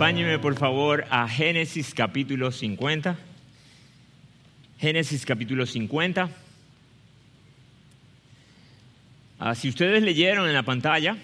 [0.00, 3.18] Acompáñenme por favor a Génesis capítulo 50.
[4.78, 6.30] Génesis capítulo 50.
[9.38, 11.18] Ah, si ustedes leyeron en la pantalla,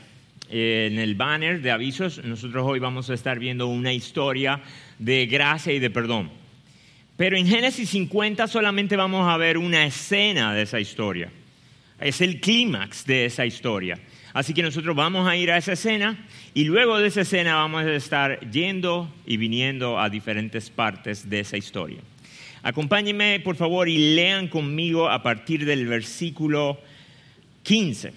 [0.50, 4.60] eh, en el banner de avisos, nosotros hoy vamos a estar viendo una historia
[4.98, 6.30] de gracia y de perdón.
[7.16, 11.32] Pero en Génesis 50 solamente vamos a ver una escena de esa historia.
[11.98, 13.98] Es el clímax de esa historia.
[14.36, 17.86] Así que nosotros vamos a ir a esa escena y luego de esa escena vamos
[17.86, 22.00] a estar yendo y viniendo a diferentes partes de esa historia.
[22.62, 26.78] Acompáñenme por favor y lean conmigo a partir del versículo
[27.62, 28.12] 15.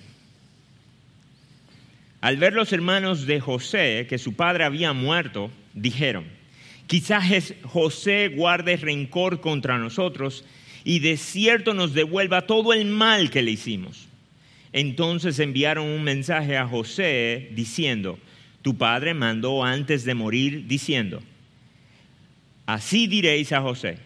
[2.20, 6.26] Al ver los hermanos de José que su padre había muerto, dijeron,
[6.88, 10.44] quizás José guarde rencor contra nosotros
[10.84, 14.09] y de cierto nos devuelva todo el mal que le hicimos.
[14.72, 18.20] Entonces enviaron un mensaje a José diciendo,
[18.62, 21.22] tu padre mandó antes de morir diciendo,
[22.66, 23.98] así diréis a José,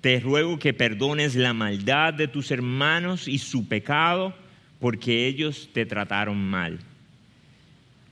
[0.00, 4.34] te ruego que perdones la maldad de tus hermanos y su pecado,
[4.80, 6.80] porque ellos te trataron mal.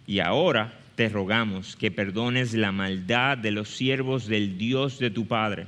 [0.06, 5.27] Y ahora te rogamos que perdones la maldad de los siervos del Dios de tu
[5.27, 5.66] padre.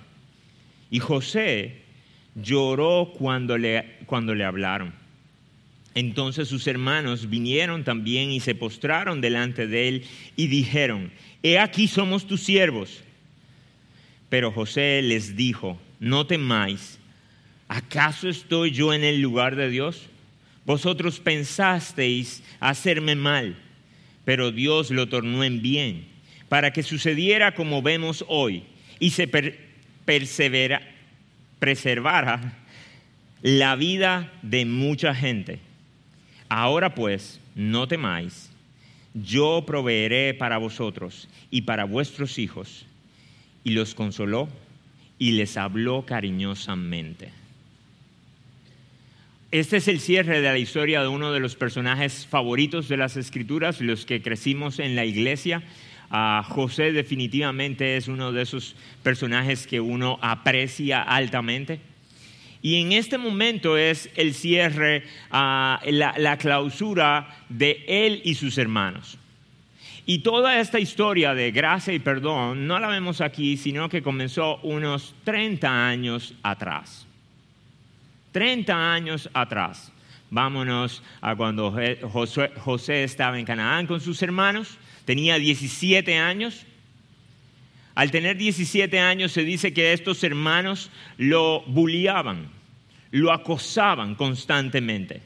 [0.91, 1.83] Y José
[2.35, 5.02] lloró cuando le, cuando le hablaron.
[5.95, 10.05] Entonces sus hermanos vinieron también y se postraron delante de él
[10.37, 11.12] y dijeron,
[11.43, 13.03] He aquí somos tus siervos.
[14.29, 16.98] Pero José les dijo, No temáis,
[17.69, 20.09] ¿acaso estoy yo en el lugar de Dios?
[20.65, 23.57] Vosotros pensasteis hacerme mal,
[24.25, 26.07] pero Dios lo tornó en bien,
[26.48, 28.63] para que sucediera como vemos hoy
[28.98, 29.29] y se
[31.59, 32.59] preservara
[33.43, 35.59] la vida de mucha gente.
[36.55, 38.51] Ahora pues, no temáis,
[39.14, 42.85] yo proveeré para vosotros y para vuestros hijos.
[43.64, 44.51] Y los consoló
[45.18, 47.30] y les habló cariñosamente.
[49.51, 53.17] Este es el cierre de la historia de uno de los personajes favoritos de las
[53.17, 55.62] escrituras, los que crecimos en la iglesia.
[56.11, 61.80] Ah, José definitivamente es uno de esos personajes que uno aprecia altamente.
[62.62, 65.02] Y en este momento es el cierre,
[65.33, 69.18] ah, la, clausura de él y sus hermanos.
[70.06, 74.58] Y toda esta historia de gracia y perdón no la vemos aquí, sino que comenzó
[74.62, 77.06] unos 30 años atrás.
[78.30, 79.92] 30 años atrás.
[80.30, 81.77] Vámonos a cuando
[82.11, 86.64] José, estaba en Canaán con sus hermanos, tenía 17 años.
[87.95, 92.48] Al tener 17 años se dice que estos hermanos lo bulliaban,
[93.11, 95.20] lo acosaban constantemente.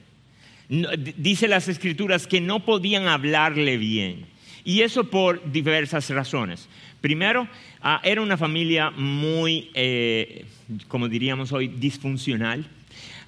[1.16, 4.26] dice las escrituras que no podían hablarle bien.
[4.64, 6.68] Y eso por diversas razones.
[7.00, 7.46] Primero,
[7.80, 10.44] ah, era una familia muy, eh,
[10.88, 12.66] como diríamos hoy, disfuncional.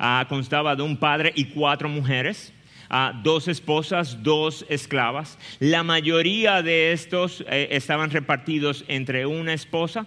[0.00, 2.52] Ah, constaba de un padre y cuatro mujeres
[3.22, 5.38] dos esposas, dos esclavas.
[5.58, 10.06] La mayoría de estos eh, estaban repartidos entre una esposa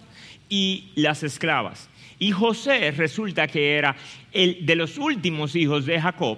[0.49, 1.89] y las esclavas.
[2.19, 3.95] Y José resulta que era
[4.31, 6.37] el de los últimos hijos de Jacob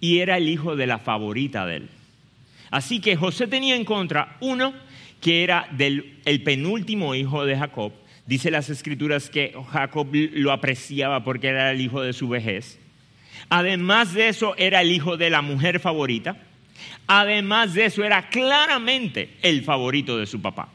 [0.00, 1.88] y era el hijo de la favorita de él.
[2.70, 4.74] Así que José tenía en contra uno
[5.20, 7.92] que era del, el penúltimo hijo de Jacob.
[8.26, 12.78] Dice las escrituras que Jacob lo apreciaba porque era el hijo de su vejez.
[13.48, 16.36] Además de eso, era el hijo de la mujer favorita.
[17.06, 20.68] Además de eso, era claramente el favorito de su papá,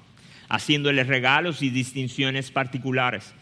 [0.50, 3.34] haciéndole regalos y distinciones particulares.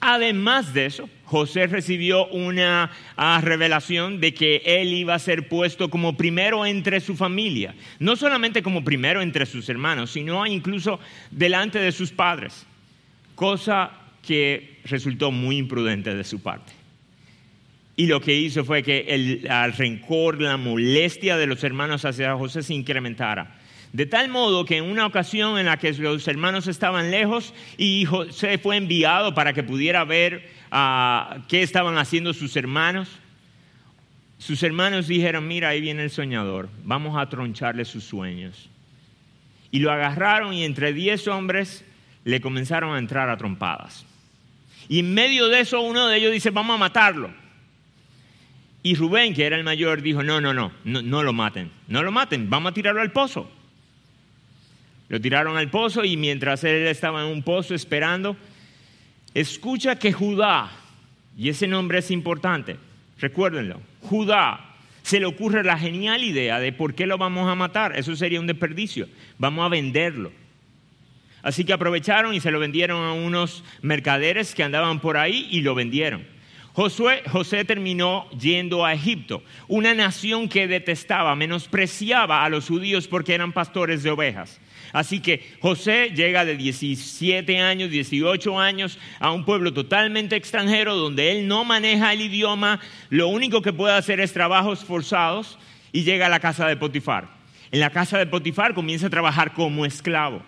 [0.00, 5.90] Además de eso, José recibió una ah, revelación de que él iba a ser puesto
[5.90, 11.00] como primero entre su familia, no solamente como primero entre sus hermanos, sino incluso
[11.32, 12.64] delante de sus padres,
[13.34, 13.90] cosa
[14.22, 16.77] que resultó muy imprudente de su parte.
[17.98, 19.42] Y lo que hizo fue que el,
[19.76, 23.56] rencor, la molestia de los hermanos hacia José se incrementara.
[23.92, 28.04] De tal modo que en una ocasión en la que los hermanos estaban lejos y
[28.04, 33.08] José fue enviado para que pudiera ver ah, qué estaban haciendo sus hermanos,
[34.38, 38.70] sus hermanos dijeron, mira, ahí viene el soñador, vamos a troncharle sus sueños.
[39.72, 41.84] Y lo agarraron y entre diez hombres
[42.22, 44.06] le comenzaron a entrar a trompadas.
[44.88, 47.47] Y en medio de eso uno de ellos dice, vamos a matarlo.
[48.82, 52.12] Y Rubén, que era el mayor, dijo, no, no, no, no, lo maten, no lo
[52.12, 53.50] maten, vamos a tirarlo al pozo.
[55.08, 58.36] Lo tiraron al pozo y mientras él estaba en un pozo esperando,
[59.34, 60.70] escucha que Judá,
[61.36, 62.76] y ese nombre es importante,
[63.18, 67.98] recuérdenlo, Judá, se le ocurre la genial idea de por qué lo vamos a matar,
[67.98, 69.08] eso sería un desperdicio,
[69.38, 70.30] vamos a venderlo.
[71.42, 75.62] Así que aprovecharon y se lo vendieron a unos mercaderes que andaban por ahí y
[75.62, 76.37] lo vendieron.
[76.72, 83.34] Josué, José terminó yendo a Egipto, una nación que detestaba, menospreciaba a los judíos porque
[83.34, 84.60] eran pastores de ovejas.
[84.92, 91.32] Así que José llega de 17 años, 18 años a un pueblo totalmente extranjero donde
[91.32, 92.80] él no maneja el idioma,
[93.10, 95.58] lo único que puede hacer es trabajos forzados
[95.92, 97.28] y llega a la casa de Potifar.
[97.70, 100.42] En la casa de Potifar comienza a trabajar como esclavo.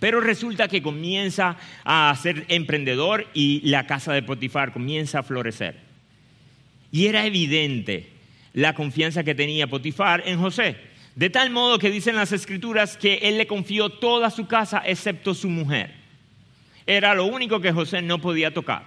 [0.00, 5.76] Pero resulta que comienza a ser emprendedor y la casa de Potifar comienza a florecer.
[6.90, 8.08] Y era evidente
[8.54, 10.76] la confianza que tenía Potifar en José.
[11.14, 15.34] De tal modo que dicen las escrituras que él le confió toda su casa excepto
[15.34, 15.92] su mujer.
[16.86, 18.84] Era lo único que José no podía tocar.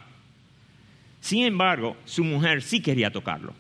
[1.22, 3.54] Sin embargo, su mujer sí quería tocarlo.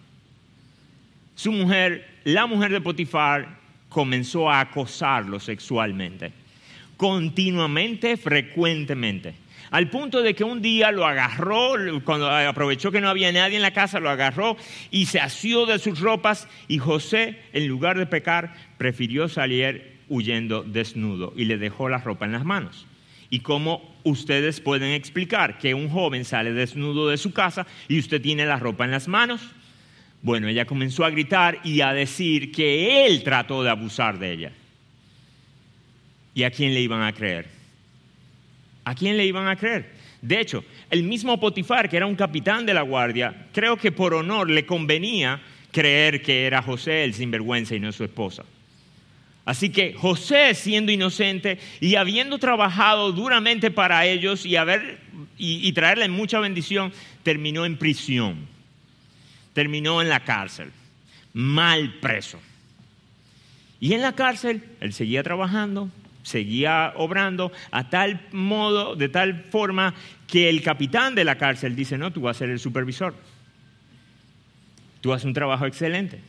[1.35, 3.59] Su mujer, la mujer de Potifar,
[3.89, 6.42] comenzó a acosarlo sexualmente
[7.03, 9.33] continuamente, frecuentemente.
[9.71, 11.73] Al punto de que un día lo agarró,
[12.05, 14.55] cuando aprovechó que no había nadie en la casa, lo agarró
[14.89, 20.63] y se asió de sus ropas y José, en lugar de pecar, prefirió salir huyendo
[20.63, 22.87] desnudo y le dejó la ropa en las manos.
[23.29, 28.21] ¿Y cómo ustedes pueden explicar que un joven sale desnudo de su casa y usted
[28.21, 29.41] tiene la ropa en las manos?
[30.21, 34.51] Bueno, ella comenzó a gritar y a decir que él trató de abusar de ella.
[36.35, 37.47] ¿Y a quién le iban a creer?
[38.85, 39.91] ¿A quién le iban a creer?
[40.21, 44.13] De hecho, el mismo Potifar, que era un capitán de la guardia, creo que por
[44.13, 45.41] honor le convenía
[45.71, 48.43] creer que era José el sinvergüenza y no su esposa.
[49.45, 54.99] Así que José, siendo inocente y habiendo trabajado duramente para ellos y, haber,
[55.37, 56.93] y, y traerle mucha bendición,
[57.23, 58.47] terminó en prisión,
[59.51, 60.71] terminó en la cárcel,
[61.33, 62.39] mal preso.
[63.81, 65.89] Y en la cárcel él seguía trabajando,
[66.23, 69.93] seguía obrando a tal modo, de tal forma
[70.27, 73.13] que el capitán de la cárcel dice, no, tú vas a ser el supervisor.
[75.01, 76.21] Tú haces un trabajo excelente.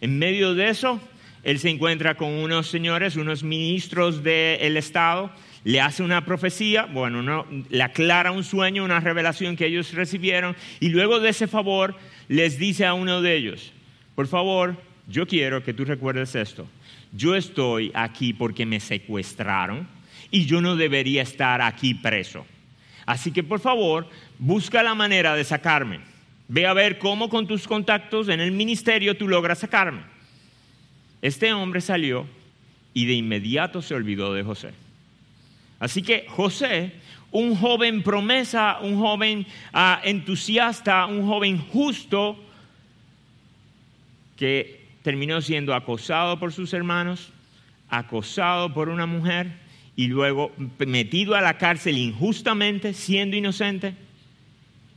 [0.00, 1.00] En medio de eso,
[1.42, 5.30] él se encuentra con unos señores, unos ministros del Estado,
[5.64, 10.56] le hace una profecía, bueno, no, le aclara un sueño, una revelación que ellos recibieron,
[10.80, 11.96] y luego de ese favor
[12.28, 13.72] les dice a uno de ellos,
[14.14, 14.76] por favor,
[15.06, 16.66] yo quiero que tú recuerdes esto
[17.12, 19.88] yo estoy aquí porque me secuestraron
[20.30, 22.46] y yo no debería estar aquí preso.
[23.06, 24.08] Así que por favor,
[24.38, 26.00] busca la manera de sacarme.
[26.48, 30.02] Ve a ver cómo con tus contactos en el ministerio tú logras sacarme.
[31.22, 32.26] Este hombre salió
[32.94, 34.72] y de inmediato se olvidó de José.
[35.78, 36.92] Así que José,
[37.30, 42.38] un joven promesa, un joven ah, entusiasta, un joven justo,
[44.36, 47.32] que terminó siendo acosado por sus hermanos,
[47.88, 49.52] acosado por una mujer
[49.96, 53.94] y luego metido a la cárcel injustamente, siendo inocente,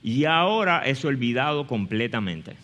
[0.03, 2.55] y ahora es olvidado completamente.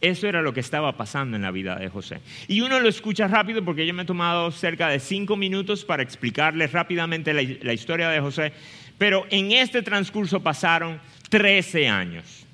[0.00, 2.20] Eso era lo que estaba pasando en la vida de José.
[2.46, 6.02] Y uno lo escucha rápido porque yo me he tomado cerca de cinco minutos para
[6.02, 8.52] explicarles rápidamente la, la historia de José,
[8.98, 11.00] pero en este transcurso pasaron
[11.30, 12.44] 13 años.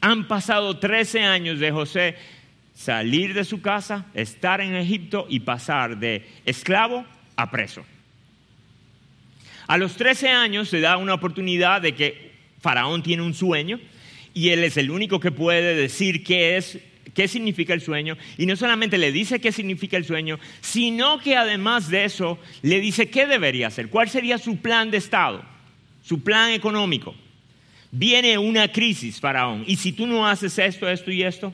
[0.00, 2.16] Han pasado 13 años de José
[2.80, 7.04] salir de su casa, estar en Egipto y pasar de esclavo
[7.36, 7.84] a preso.
[9.66, 13.78] A los 13 años se da una oportunidad de que Faraón tiene un sueño
[14.32, 16.78] y él es el único que puede decir qué es
[17.12, 21.36] qué significa el sueño y no solamente le dice qué significa el sueño, sino que
[21.36, 25.44] además de eso le dice qué debería hacer, cuál sería su plan de estado,
[26.02, 27.14] su plan económico.
[27.90, 31.52] Viene una crisis, Faraón, y si tú no haces esto, esto y esto,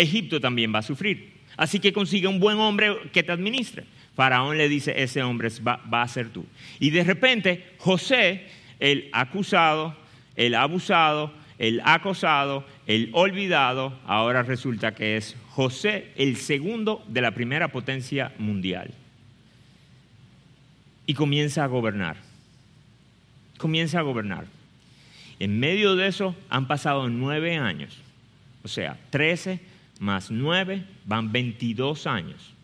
[0.00, 1.40] Egipto también va a sufrir.
[1.56, 3.84] Así que consigue un buen hombre que te administre.
[4.14, 6.44] Faraón le dice, ese hombre va, a ser tú.
[6.78, 8.46] Y de repente, José,
[8.78, 9.96] el acusado,
[10.36, 17.32] el abusado, el acosado, el olvidado, ahora resulta que es José el segundo de la
[17.32, 18.92] primera potencia mundial.
[21.06, 22.16] Y comienza a gobernar.
[23.58, 24.46] Comienza a gobernar.
[25.38, 27.98] En medio de eso han pasado nueve años,
[28.62, 29.60] o sea, trece
[30.00, 32.54] más 9 van 22 años.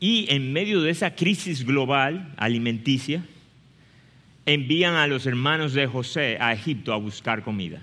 [0.00, 3.22] Y en medio de esa crisis global alimenticia,
[4.46, 7.82] envían a los hermanos de José a Egipto a buscar comida.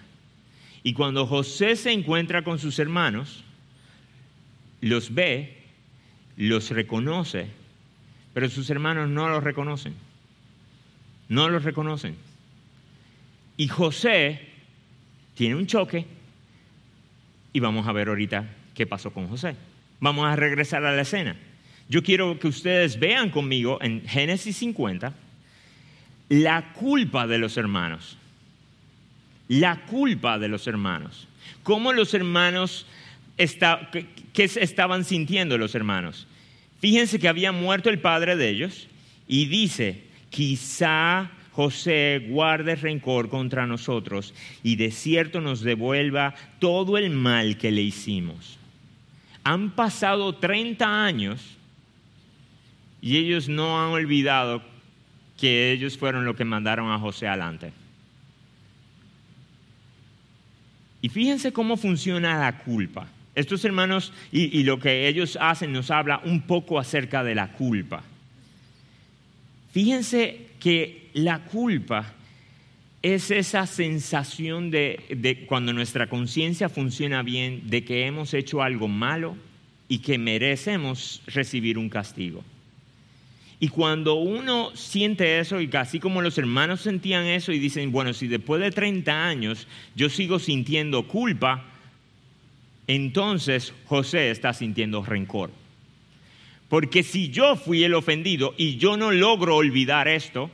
[0.83, 3.43] Y cuando José se encuentra con sus hermanos,
[4.81, 5.57] los ve,
[6.35, 7.47] los reconoce,
[8.33, 9.93] pero sus hermanos no los reconocen.
[11.29, 12.15] No los reconocen.
[13.55, 14.41] Y José
[15.35, 16.16] tiene un choque
[17.57, 18.45] y vamos a ver ahorita
[18.75, 19.55] qué pasó con José.
[19.99, 21.35] Vamos a regresar a la escena.
[21.89, 25.11] yo quiero que ustedes vean conmigo en Génesis 50
[26.29, 28.15] la culpa de los hermanos.
[29.47, 31.27] La culpa de los hermanos.
[31.63, 32.85] ¿Cómo los hermanos,
[33.37, 36.27] qué estaban sintiendo los hermanos?
[36.79, 38.87] Fíjense que había muerto el padre de ellos
[39.27, 47.09] y dice, quizá José guarde rencor contra nosotros y de cierto nos devuelva todo el
[47.09, 48.59] mal que le hicimos.
[49.43, 51.57] Han pasado 30 años
[53.01, 54.61] y ellos no han olvidado
[55.35, 57.73] que ellos fueron los que mandaron a José adelante.
[61.01, 63.07] Y fíjense cómo funciona la culpa.
[63.33, 67.53] Estos hermanos y, y, lo que ellos hacen nos habla un poco acerca de la
[67.53, 68.03] culpa.
[69.71, 72.13] Fíjense que la culpa
[73.01, 79.35] es esa sensación de, cuando nuestra conciencia funciona bien, de que hemos hecho algo malo
[79.87, 82.43] y que merecemos recibir un castigo.
[83.59, 88.13] Y cuando uno siente eso, y así como los hermanos sentían eso y dicen, bueno,
[88.13, 91.65] si después de 30 años yo sigo sintiendo culpa,
[92.85, 95.49] entonces José está sintiendo rencor.
[96.69, 100.51] Porque si yo fui el ofendido y yo no logro olvidar esto,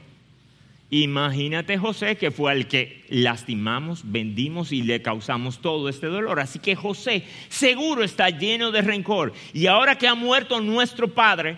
[1.02, 6.40] imagínate José que fue al que lastimamos, vendimos y le causamos todo este dolor.
[6.40, 9.34] Así que José seguro está lleno de rencor.
[9.54, 11.58] Y ahora que ha muerto nuestro padre,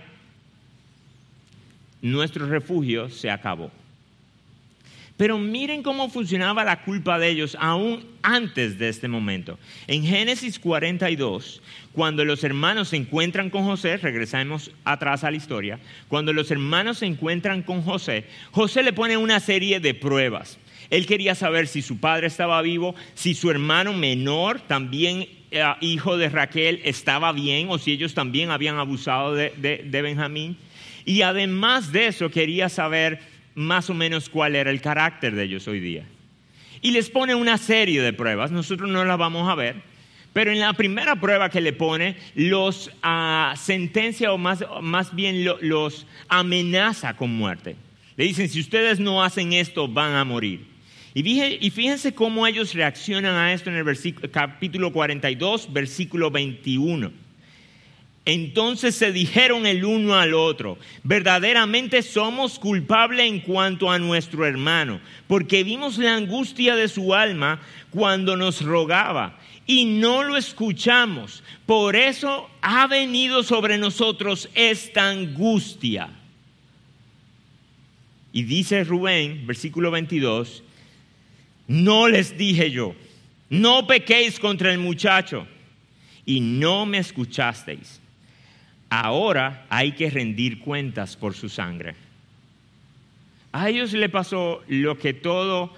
[2.01, 3.71] nuestro refugio se acabó.
[5.17, 9.57] Pero miren cómo funcionaba la culpa de ellos aún antes de este momento.
[9.87, 11.61] En Génesis 42,
[11.93, 15.79] cuando los hermanos se encuentran con José, regresamos atrás a la historia,
[16.09, 20.57] cuando los hermanos se encuentran con José, José le pone una serie de pruebas.
[20.89, 26.17] Él quería saber si su padre estaba vivo, si su hermano menor, también eh, hijo
[26.17, 30.57] de Raquel, estaba bien o si ellos también habían abusado de, de Benjamín.
[31.05, 33.19] Y además de eso quería saber
[33.55, 36.05] más o menos cuál era el carácter de ellos hoy día.
[36.81, 39.81] Y les pone una serie de pruebas, nosotros no las vamos a ver,
[40.33, 45.45] pero en la primera prueba que le pone, los uh, sentencia o más, más bien
[45.61, 47.77] los amenaza con muerte.
[48.17, 50.67] Le dicen, si ustedes no hacen esto, van a morir.
[51.13, 57.24] Y fíjense cómo ellos reaccionan a esto en el capítulo 42, versículo 21.
[58.25, 64.99] Entonces se dijeron el uno al otro, verdaderamente somos culpables en cuanto a nuestro hermano,
[65.27, 71.43] porque vimos la angustia de su alma cuando nos rogaba y no lo escuchamos.
[71.67, 76.09] Por eso ha venido sobre nosotros esta angustia.
[78.33, 80.63] Y dice Rubén, versículo 22,
[81.67, 82.95] no les dije yo,
[83.51, 85.47] no pequéis contra el muchacho,
[86.25, 88.01] y no me escuchasteis
[89.01, 91.95] ahora hay que rendir cuentas por su sangre.
[93.51, 95.73] A ellos le pasó lo que todo,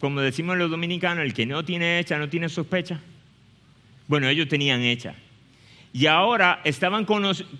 [0.00, 3.00] como decimos los dominicanos, el que no tiene hecha no tiene sospecha.
[4.06, 5.14] Bueno, ellos tenían hecha.
[5.92, 7.06] Y ahora estaban,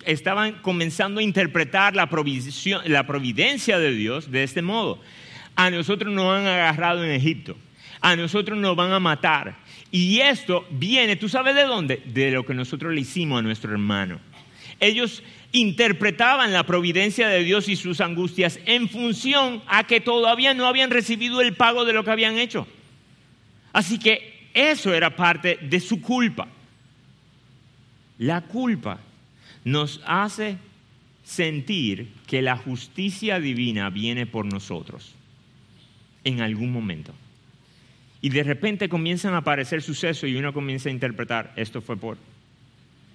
[0.05, 2.09] estaban comenzando a interpretar la,
[2.85, 4.99] la providencia de Dios de este modo.
[5.55, 7.57] A nosotros nos han agarrado en Egipto.
[8.01, 9.57] A nosotros nos van a matar.
[9.91, 12.01] Y esto viene, ¿tú sabes de dónde?
[12.05, 14.19] De lo que nosotros le hicimos a nuestro hermano.
[14.79, 20.67] Ellos interpretaban la providencia de Dios y sus angustias en función a que todavía no
[20.67, 22.67] habían recibido el pago de lo que habían hecho.
[23.73, 26.47] Así que eso era parte de su culpa.
[28.17, 28.99] La culpa
[29.63, 30.57] nos hace
[31.23, 35.13] sentir que la justicia divina viene por nosotros
[36.23, 37.13] en algún momento.
[38.21, 42.17] Y de repente comienzan a aparecer sucesos y uno comienza a interpretar, esto fue por,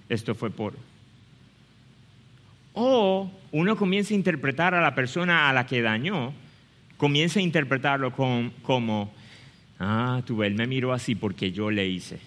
[0.09, 0.73] esto fue por,
[2.75, 6.33] o uno comienza a interpretar a la persona a la que dañó,
[6.97, 9.13] comienza a interpretarlo como,
[9.79, 12.19] ah, tú, él me miró así porque yo le hice.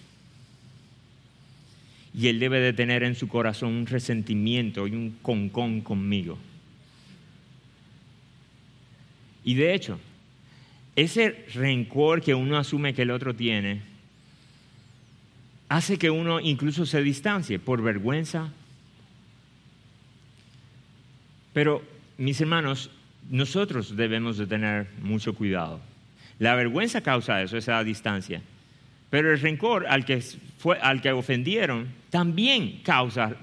[2.15, 6.37] Y él debe de tener en su corazón un resentimiento y un concón conmigo.
[9.45, 9.99] Y de hecho,
[10.95, 13.81] ese rencor que uno asume que el otro tiene,
[15.69, 18.51] hace que uno incluso se distancie por vergüenza,
[21.53, 21.83] pero,
[22.17, 22.89] mis hermanos,
[23.29, 25.79] nosotros debemos de tener mucho cuidado.
[26.39, 28.41] La vergüenza causa eso, esa distancia.
[29.09, 30.21] Pero el rencor al que,
[30.57, 33.35] fue, al que ofendieron también causa,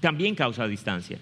[0.00, 1.18] también causa distancia.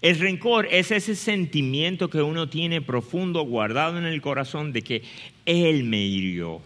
[0.00, 5.02] El rencor es ese sentimiento que uno tiene profundo, guardado en el corazón de que
[5.44, 6.62] Él me hirió,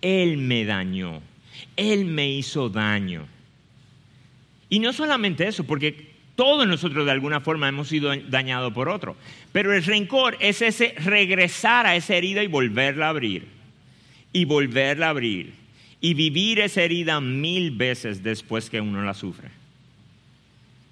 [0.00, 1.20] Él me dañó,
[1.76, 3.26] Él me hizo daño.
[4.70, 9.16] Y no solamente eso, porque Todos nosotros de alguna forma hemos sido dañados por otro.
[9.52, 13.48] Pero el rencor es ese regresar a esa herida y volverla a abrir.
[14.34, 15.54] Y volverla a abrir.
[16.02, 19.48] Y vivir esa herida mil veces después que uno la sufre.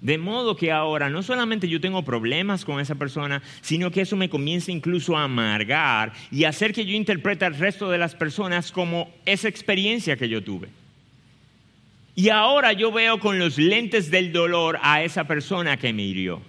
[0.01, 4.15] De modo que ahora no solamente yo tengo problemas con esa persona, sino que eso
[4.15, 8.71] me comienza incluso a amargar y hacer que yo interprete al resto de las personas
[8.71, 10.69] como esa experiencia que yo tuve.
[12.15, 16.41] Y ahora yo veo con los lentes del dolor a esa persona que me hirió.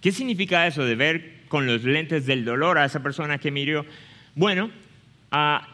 [0.00, 3.60] ¿Qué significa eso de ver con los lentes del dolor a esa persona que me
[3.60, 3.86] hirió?
[4.34, 4.70] Bueno,
[5.30, 5.68] ah,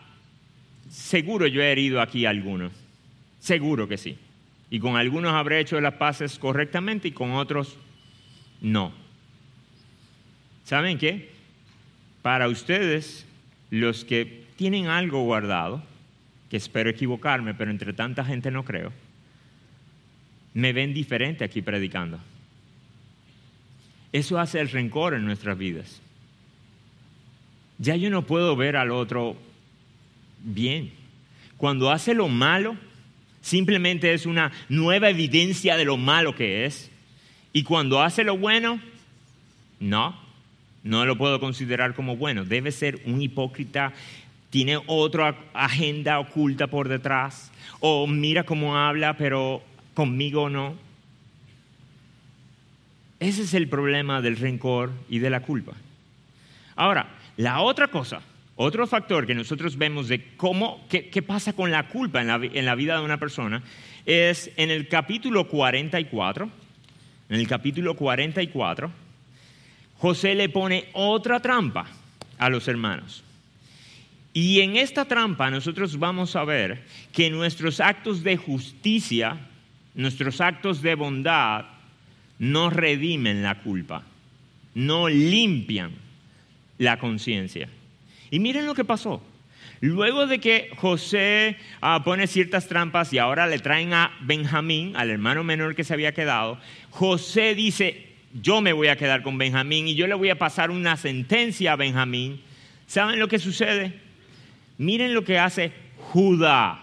[0.90, 2.72] seguro yo he herido aquí a algunos.
[3.40, 4.18] Seguro que sí.
[4.68, 7.78] Y con algunos habré hecho las paces correctamente y con otros
[8.60, 8.92] no.
[10.64, 11.30] ¿Saben qué?
[12.22, 13.24] Para ustedes,
[13.70, 15.82] los que tienen algo guardado,
[16.50, 18.92] que espero equivocarme, pero entre tanta gente no creo,
[20.54, 22.18] me ven diferente aquí predicando.
[24.12, 26.00] Eso hace el rencor en nuestras vidas.
[27.78, 29.36] Ya yo no puedo ver al otro
[30.42, 30.92] bien.
[31.56, 32.76] Cuando hace lo malo,
[33.42, 36.90] simplemente es una nueva evidencia de lo malo que es.
[37.52, 38.80] Y cuando hace lo bueno,
[39.80, 40.18] no,
[40.82, 42.44] no lo puedo considerar como bueno.
[42.44, 43.92] Debe ser un hipócrita
[44.56, 50.74] tiene otra agenda oculta por detrás, o mira cómo habla, pero conmigo no.
[53.20, 55.74] Ese es el problema del rencor y de la culpa.
[56.74, 58.22] Ahora, la otra cosa,
[58.54, 62.64] otro factor que nosotros vemos de cómo, qué, pasa con la culpa en la, en
[62.64, 63.62] la vida de una persona,
[64.06, 66.48] es en el capítulo 44,
[67.28, 68.90] en el capítulo 44,
[69.98, 71.88] José le pone otra trampa
[72.38, 73.22] a los hermanos.
[74.36, 79.38] Y en esta trampa nosotros vamos a ver que nuestros actos de justicia,
[79.94, 81.64] nuestros actos de bondad,
[82.38, 84.02] no redimen la culpa,
[84.74, 85.92] no limpian
[86.76, 87.70] la conciencia.
[88.30, 89.22] Y miren lo que pasó.
[89.80, 95.08] Luego de que José ah, pone ciertas trampas y ahora le traen a Benjamín, al
[95.08, 99.88] hermano menor que se había quedado, José dice, yo me voy a quedar con Benjamín
[99.88, 102.42] y yo le voy a pasar una sentencia a Benjamín.
[102.86, 104.04] ¿Saben lo que sucede?
[104.78, 105.72] Miren lo que hace
[106.12, 106.80] Judá.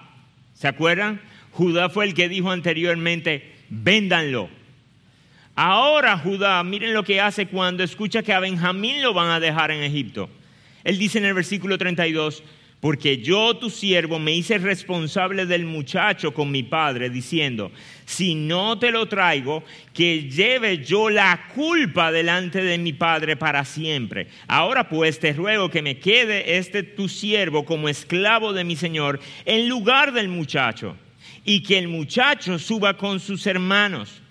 [0.53, 1.21] ¿Se acuerdan?
[1.51, 4.49] Judá fue el que dijo anteriormente, véndanlo.
[5.55, 9.71] Ahora Judá, miren lo que hace cuando escucha que a Benjamín lo van a dejar
[9.71, 10.29] en Egipto.
[10.83, 12.43] Él dice en el versículo 32,
[12.83, 17.71] porque yo, tu siervo, me hice responsable del muchacho con mi padre, diciendo,
[18.03, 23.63] si no te lo traigo, que lleve yo la culpa delante de mi padre para
[23.63, 24.27] siempre.
[24.49, 29.21] Ahora pues te ruego que me quede este tu siervo como esclavo de mi señor
[29.45, 30.97] en lugar del muchacho,
[31.45, 34.21] y que el muchacho suba con sus hermanos.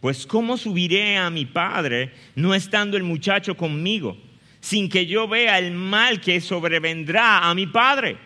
[0.00, 4.16] Pues ¿cómo subiré a mi padre no estando el muchacho conmigo?
[4.62, 8.16] Sin que yo vea el mal que sobrevendrá a mi padre.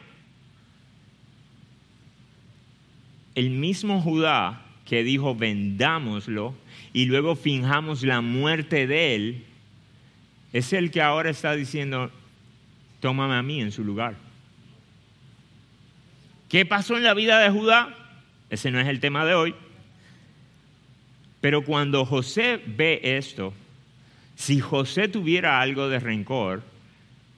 [3.35, 6.55] El mismo Judá que dijo vendámoslo
[6.93, 9.45] y luego finjamos la muerte de él,
[10.53, 12.11] es el que ahora está diciendo,
[13.01, 14.15] tómame a mí en su lugar.
[16.49, 17.95] ¿Qué pasó en la vida de Judá?
[18.51, 19.55] Ese no es el tema de hoy.
[21.41, 23.53] Pero cuando José ve esto,
[24.37, 26.63] si José tuviera algo de rencor,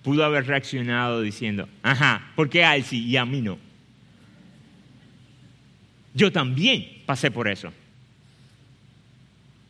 [0.03, 3.59] pudo haber reaccionado diciendo, ajá, ¿por qué a él sí y a mí no?
[6.13, 7.73] Yo también pasé por eso.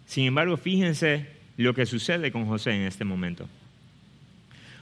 [0.06, 1.26] Sin embargo, fíjense
[1.58, 3.46] lo que sucede con José en este momento.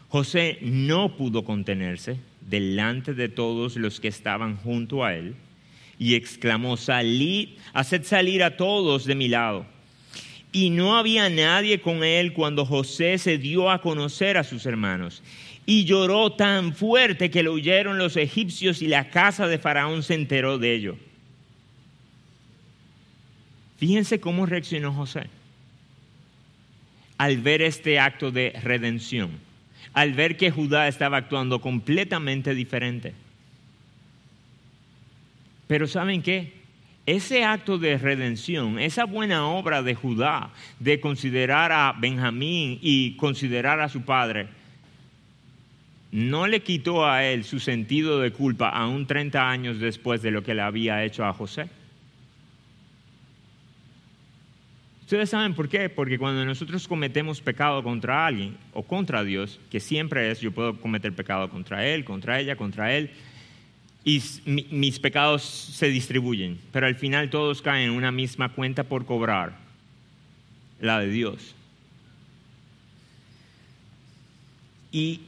[0.09, 5.35] José no pudo contenerse delante de todos los que estaban junto a él
[5.99, 9.67] y exclamó, salid, haced salir a todos de mi lado.
[10.57, 15.23] Y no había nadie con él cuando José se dio a conocer a sus hermanos.
[15.67, 20.15] Y lloró tan fuerte que lo oyeron los egipcios y la casa de Faraón se
[20.15, 20.97] enteró de ello.
[23.77, 25.25] Fíjense cómo reaccionó José
[27.19, 29.33] al ver este acto de redención,
[29.93, 33.13] al ver que Judá estaba actuando completamente diferente.
[35.67, 36.55] Pero ¿saben qué?
[37.07, 43.81] Ese acto de redención, esa buena obra de Judá, de considerar a Benjamín y considerar
[43.81, 44.49] a su padre,
[46.11, 50.43] no le quitó a él su sentido de culpa aún 30 años después de lo
[50.43, 51.69] que le había hecho a José.
[55.03, 59.79] Ustedes saben por qué, porque cuando nosotros cometemos pecado contra alguien o contra Dios, que
[59.79, 63.11] siempre es, yo puedo cometer pecado contra él, contra ella, contra él,
[64.07, 69.05] y mis pecados se distribuyen, pero al final todos caen en una misma cuenta por
[69.05, 69.59] cobrar.
[70.81, 71.55] la de Dios.
[74.93, 75.23] Y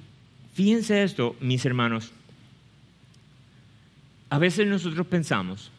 [0.54, 2.12] fíjense esto, mis hermanos,
[4.30, 5.72] a veces nosotros pensamos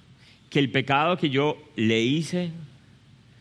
[0.49, 2.51] que el pecado que yo le hice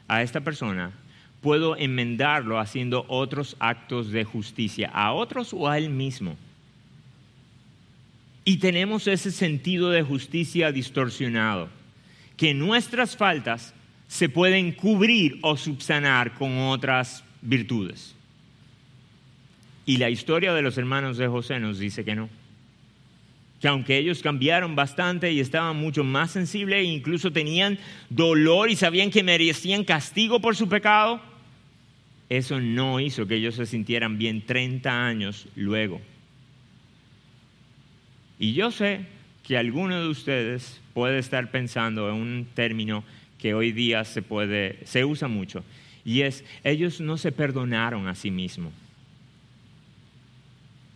[0.07, 0.93] a esta persona,
[1.41, 6.37] puedo enmendarlo haciendo otros actos de justicia, a otros o a él mismo.
[8.45, 11.69] Y tenemos ese sentido de justicia distorsionado,
[12.37, 13.75] que nuestras faltas
[14.09, 18.15] se pueden cubrir o subsanar con otras virtudes.
[19.85, 22.29] Y la historia de los hermanos de José nos dice que no.
[23.61, 28.77] Que aunque ellos cambiaron bastante y estaban mucho más sensibles e incluso tenían dolor y
[28.77, 31.21] sabían que merecían castigo por su pecado,
[32.29, 36.01] eso no hizo que ellos se sintieran bien 30 años luego.
[38.39, 39.01] Y yo sé
[39.43, 43.05] que alguno de ustedes puede estar pensando en un término
[43.39, 45.65] que hoy día se, puede, se usa mucho,
[46.05, 48.73] y es, ellos no se perdonaron a sí mismos.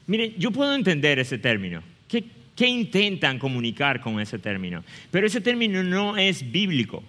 [0.06, 1.82] Miren, yo puedo entender ese término.
[2.08, 2.24] ¿Qué,
[2.56, 4.84] ¿Qué intentan comunicar con ese término?
[5.10, 7.02] Pero ese término no es bíblico.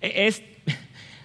[0.00, 0.42] E, es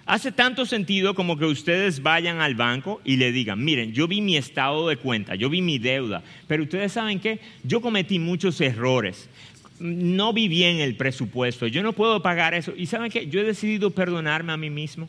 [0.06, 4.20] Hace tanto sentido como que ustedes vayan al banco y le digan, miren, yo vi
[4.20, 8.60] mi estado de cuenta, yo vi mi deuda, pero ustedes saben qué, yo cometí muchos
[8.60, 9.30] errores,
[9.78, 12.74] no vi bien el presupuesto, yo no puedo pagar eso.
[12.76, 15.08] Y saben qué, yo he decidido perdonarme a mí mismo.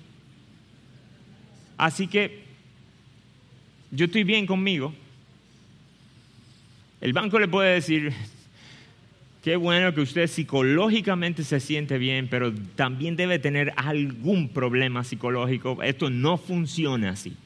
[1.78, 2.44] Así que
[3.92, 4.94] yo estoy bien conmigo.
[7.02, 8.14] El banco le puede decir,
[9.46, 15.84] Qué bueno que usted psicológicamente se siente bien, pero también debe tener algún problema psicológico.
[15.84, 17.38] Esto no funciona así.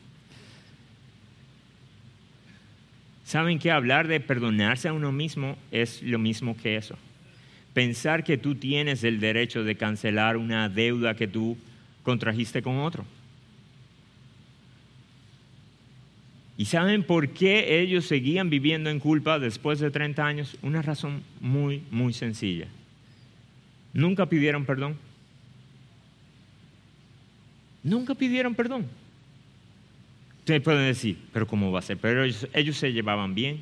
[3.26, 6.96] ¿Saben que hablar de perdonarse a uno mismo es lo mismo que eso?
[7.74, 11.58] Pensar que tú tienes el derecho de cancelar una deuda que tú
[12.04, 13.04] contrajiste con otro.
[16.60, 20.58] ¿Y saben por qué ellos seguían viviendo en culpa después de 30 años?
[20.62, 22.68] Una razón muy, muy sencilla.
[23.94, 24.98] Nunca pidieron perdón.
[27.82, 28.88] Nunca pidieron perdón.
[30.40, 31.96] Ustedes pueden decir, pero ¿cómo va a ser?
[31.96, 33.62] Pero ellos, ellos se llevaban bien.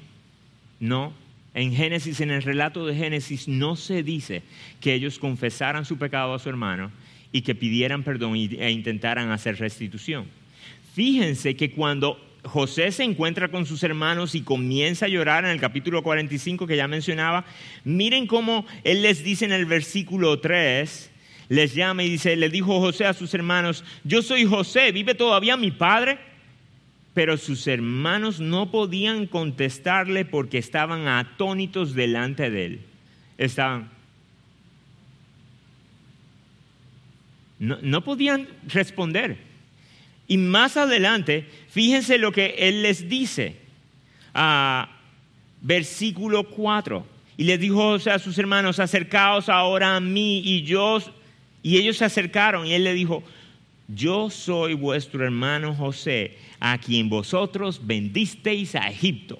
[0.80, 1.14] No.
[1.54, 4.42] En Génesis, en el relato de Génesis, no se dice
[4.82, 6.92] que ellos confesaran su pecado a su hermano
[7.32, 10.26] y que pidieran perdón e intentaran hacer restitución.
[10.96, 15.60] Fíjense que cuando José se encuentra con sus hermanos y comienza a llorar en el
[15.60, 17.46] capítulo 45 que ya mencionaba.
[17.84, 21.12] Miren cómo él les dice en el versículo 3,
[21.50, 25.58] les llama y dice, le dijo José a sus hermanos, yo soy José, ¿vive todavía
[25.58, 26.20] mi padre?
[27.14, 32.82] Pero sus hermanos no podían contestarle porque estaban atónitos delante de él.
[33.38, 33.90] Estaban...
[37.60, 39.47] No, no podían responder.
[40.28, 43.56] Y más adelante, fíjense lo que él les dice.
[44.34, 44.90] a
[45.62, 47.06] versículo 4.
[47.38, 51.00] Y les dijo a sus hermanos, acercaos ahora a mí y yo.
[51.62, 53.24] Y ellos se acercaron y él le dijo,
[53.88, 59.40] yo soy vuestro hermano José, a quien vosotros vendisteis a Egipto.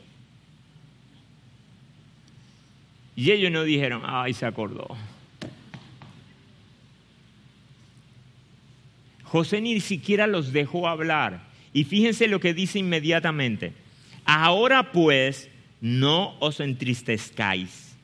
[3.16, 4.96] Y ellos no dijeron, ay, se acordó.
[9.28, 11.48] José ni siquiera los dejó hablar.
[11.74, 13.74] Y fíjense lo que dice inmediatamente.
[14.26, 15.50] Ahora pues
[15.82, 17.96] no os entristezcáis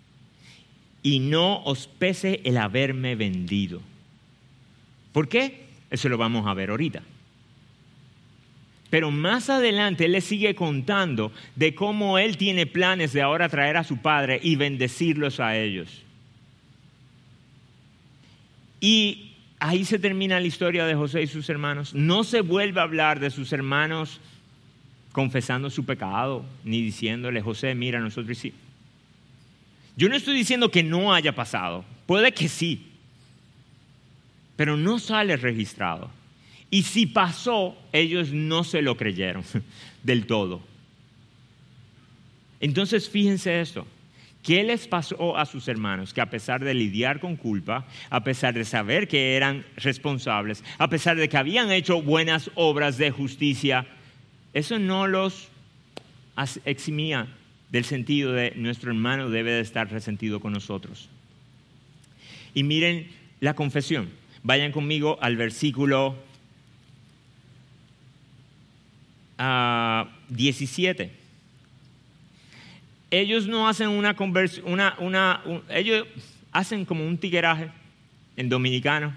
[1.01, 3.81] y no os pese el haberme vendido.
[5.11, 5.65] ¿Por qué?
[5.89, 7.03] Eso lo vamos a ver ahorita.
[8.89, 13.77] Pero más adelante él le sigue contando de cómo él tiene planes de ahora traer
[13.77, 16.03] a su padre y bendecirlos a ellos.
[18.79, 19.32] Y
[19.63, 21.93] ahí se termina la historia de José y sus hermanos.
[21.93, 24.19] No se vuelve a hablar de sus hermanos
[25.13, 28.53] confesando su pecado, ni diciéndole, José, mira, nosotros sí.
[29.95, 32.87] Yo no estoy diciendo que no haya pasado, puede que sí,
[34.57, 36.11] pero no sale registrado.
[36.69, 39.45] Y si pasó, ellos no se lo creyeron
[40.03, 40.61] del todo.
[42.59, 43.87] Entonces, fíjense esto.
[44.43, 46.13] ¿Qué les pasó a sus hermanos?
[46.13, 50.89] Que a pesar de lidiar con culpa, a pesar de saber que eran responsables, a
[50.89, 53.87] pesar de que habían hecho buenas obras de justicia,
[54.53, 55.47] eso no los
[56.65, 57.27] eximía
[57.71, 61.09] del sentido de nuestro hermano debe de estar resentido con nosotros.
[62.53, 63.07] Y miren
[63.39, 64.09] la confesión.
[64.43, 66.17] Vayan conmigo al versículo
[70.29, 71.22] 17.
[73.13, 76.07] Ellos no hacen una conversión, una, ellos
[76.51, 77.69] hacen como un tigueraje
[78.35, 79.13] en dominicano.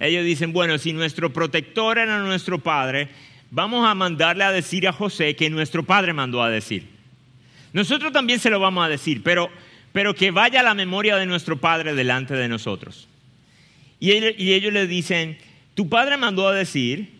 [0.00, 3.08] ellos dicen, bueno, si nuestro protector era nuestro padre,
[3.52, 6.88] vamos a mandarle a decir a José que nuestro padre mandó a decir.
[7.72, 9.48] Nosotros también se lo vamos a decir, pero,
[9.92, 13.06] pero que vaya la memoria de nuestro padre delante de nosotros.
[14.00, 15.38] Y y ellos le dicen,
[15.74, 17.15] tu padre mandó a decir,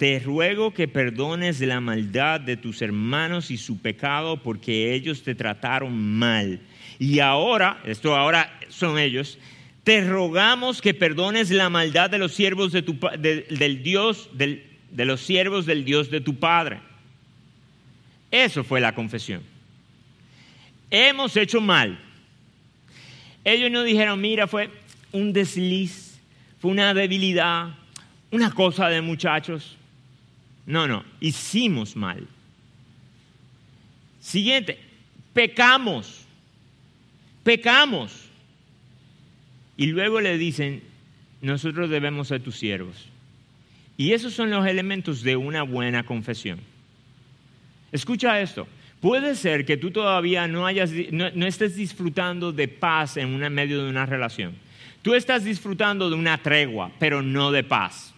[0.00, 5.34] te ruego que perdones la maldad de tus hermanos y su pecado porque ellos te
[5.34, 6.58] trataron mal.
[6.98, 9.38] Y ahora, esto ahora son ellos,
[9.84, 15.20] te rogamos que perdones la maldad de los siervos de tu, del Dios, de los
[15.20, 16.80] siervos del Dios de tu Padre.
[18.30, 19.42] Eso fue la confesión.
[20.90, 22.00] Hemos hecho mal.
[23.44, 24.70] Ellos no dijeron, mira, fue
[25.12, 26.18] un desliz,
[26.58, 27.74] fue una debilidad,
[28.30, 29.76] una cosa de muchachos.
[30.70, 32.28] No, no, hicimos mal.
[34.20, 34.78] Siguiente,
[35.32, 36.24] pecamos,
[37.42, 38.26] pecamos.
[39.76, 40.82] Y luego le dicen,
[41.42, 43.08] nosotros debemos ser tus siervos.
[43.96, 46.60] Y esos son los elementos de una buena confesión.
[47.90, 48.68] Escucha esto.
[49.00, 53.90] Puede ser que tú todavía no, hayas, no, estés disfrutando de paz en medio de
[53.90, 54.54] una relación.
[55.02, 58.14] Tú estás disfrutando de una tregua, pero no de paz.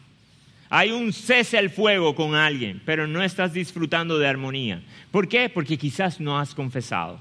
[0.75, 4.81] Hay un cese al fuego con alguien, pero no estás disfrutando de armonía.
[5.11, 5.51] ¿Por qué?
[5.51, 7.21] Porque quizás no has confesado.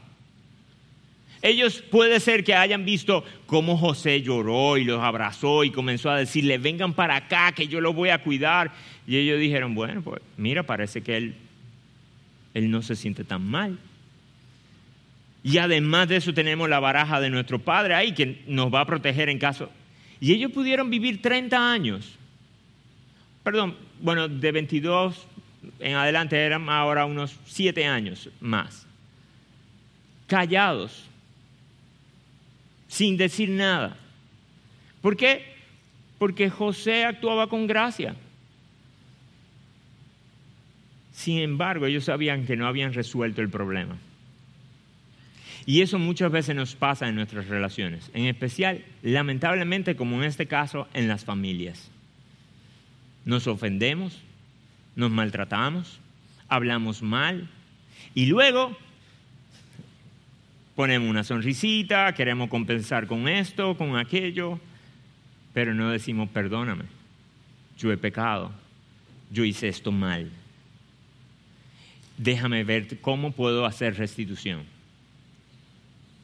[1.42, 6.18] Ellos puede ser que hayan visto cómo José lloró y los abrazó y comenzó a
[6.18, 8.72] decirle, vengan para acá, que yo los voy a cuidar.
[9.06, 11.36] Y ellos dijeron, bueno, pues mira, parece que él,
[12.54, 13.78] él no se siente tan mal.
[15.44, 18.86] Y además de eso tenemos la baraja de nuestro Padre ahí que nos va a
[18.86, 19.70] proteger en caso.
[20.22, 22.18] Y ellos pudieron vivir 30 años
[23.44, 25.28] perdón, bueno, de 22
[25.80, 28.86] en adelante eran ahora unos 7 años más,
[30.28, 31.06] callados,
[32.88, 33.98] sin decir nada.
[35.02, 35.56] ¿Por qué?
[36.18, 38.16] Porque José actuaba con gracia.
[41.14, 43.98] Sin embargo, ellos sabían que no habían resuelto el problema.
[45.66, 50.48] Y eso muchas veces nos pasa en nuestras relaciones, en especial, lamentablemente, como en este
[50.48, 51.91] caso, en las familias
[53.26, 54.20] nos ofendemos,
[54.96, 56.00] nos maltratamos,
[56.48, 57.50] hablamos mal
[58.14, 58.76] y luego
[60.76, 64.60] ponemos una sonrisita, queremos compensar con esto, con aquello,
[65.54, 66.86] pero no decimos perdóname,
[67.78, 68.52] yo he pecado,
[69.32, 70.32] yo hice esto mal.
[72.18, 74.64] Déjame ver cómo puedo hacer restitución.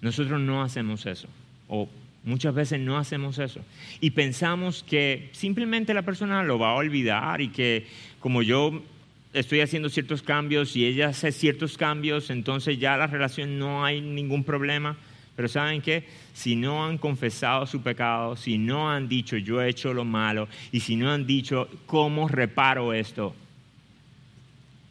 [0.01, 1.27] Nosotros no hacemos eso,
[1.67, 1.89] o
[2.28, 3.62] Muchas veces no hacemos eso.
[4.02, 7.88] Y pensamos que simplemente la persona lo va a olvidar y que
[8.20, 8.84] como yo
[9.32, 14.02] estoy haciendo ciertos cambios y ella hace ciertos cambios, entonces ya la relación no hay
[14.02, 14.98] ningún problema.
[15.38, 16.04] Pero ¿saben qué?
[16.34, 20.50] Si no han confesado su pecado, si no han dicho yo he hecho lo malo
[20.74, 23.34] y si no han dicho cómo reparo esto,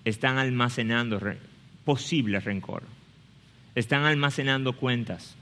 [0.07, 1.21] están almacenando
[1.85, 2.83] posible rencor.
[3.75, 5.37] Están almacenando cuentas.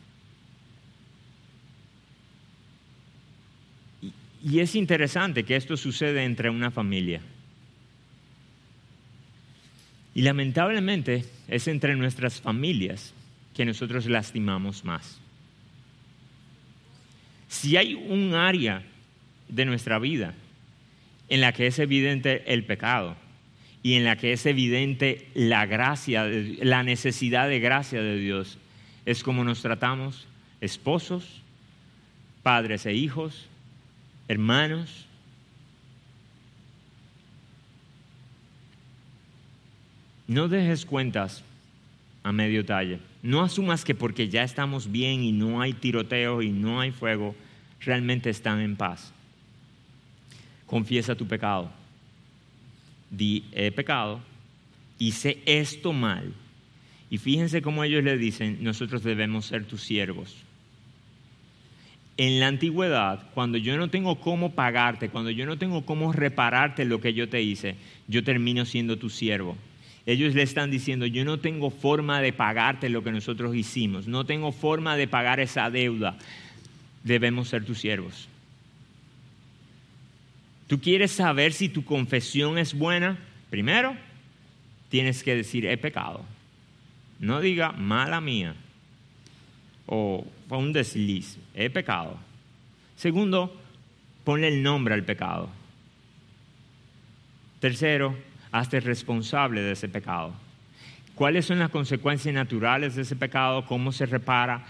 [4.44, 7.22] Y es interesante que esto sucede entre una familia.
[10.14, 13.14] Y lamentablemente es entre nuestras familias
[13.54, 15.18] que nosotros lastimamos más.
[17.48, 18.82] Si hay un área
[19.48, 20.34] de nuestra vida
[21.30, 23.16] en la que es evidente el pecado
[23.82, 28.58] y en la que es evidente la gracia, la necesidad de gracia de Dios,
[29.06, 30.26] es como nos tratamos
[30.60, 31.40] esposos,
[32.42, 33.48] padres e hijos,
[34.28, 35.06] hermanos,
[40.26, 41.42] no dejes cuentas
[42.22, 43.00] a medio talle.
[43.22, 47.34] No asumas que porque ya estamos bien y no hay tiroteo y no hay fuego,
[47.80, 49.12] realmente están en paz.
[50.66, 51.70] Confiesa tu pecado.
[53.10, 54.20] Di, he pecado,
[54.98, 56.32] hice esto mal.
[57.10, 60.43] Y fíjense cómo ellos le dicen, nosotros debemos ser tus siervos
[62.16, 66.84] en la antigüedad, cuando yo no tengo cómo pagarte, cuando yo no tengo cómo repararte
[66.84, 69.56] lo que yo te hice, yo termino siendo tu siervo.
[70.06, 74.24] Ellos le están diciendo, yo no tengo forma de pagarte lo que nosotros hicimos, no
[74.24, 76.16] tengo forma de pagar esa deuda,
[77.02, 78.28] debemos ser tus siervos.
[80.68, 83.18] ¿Tú quieres saber si tu confesión es buena?
[83.50, 83.96] Primero,
[84.88, 86.24] tienes que decir, he pecado.
[87.18, 88.54] No diga, mala mía
[89.86, 92.16] o fue un desliz, he pecado.
[92.96, 93.54] Segundo,
[94.24, 95.48] ponle el nombre al pecado.
[97.60, 98.16] Tercero,
[98.52, 100.32] hazte responsable de ese pecado.
[101.14, 103.66] ¿Cuáles son las consecuencias naturales de ese pecado?
[103.66, 104.64] ¿Cómo se repara?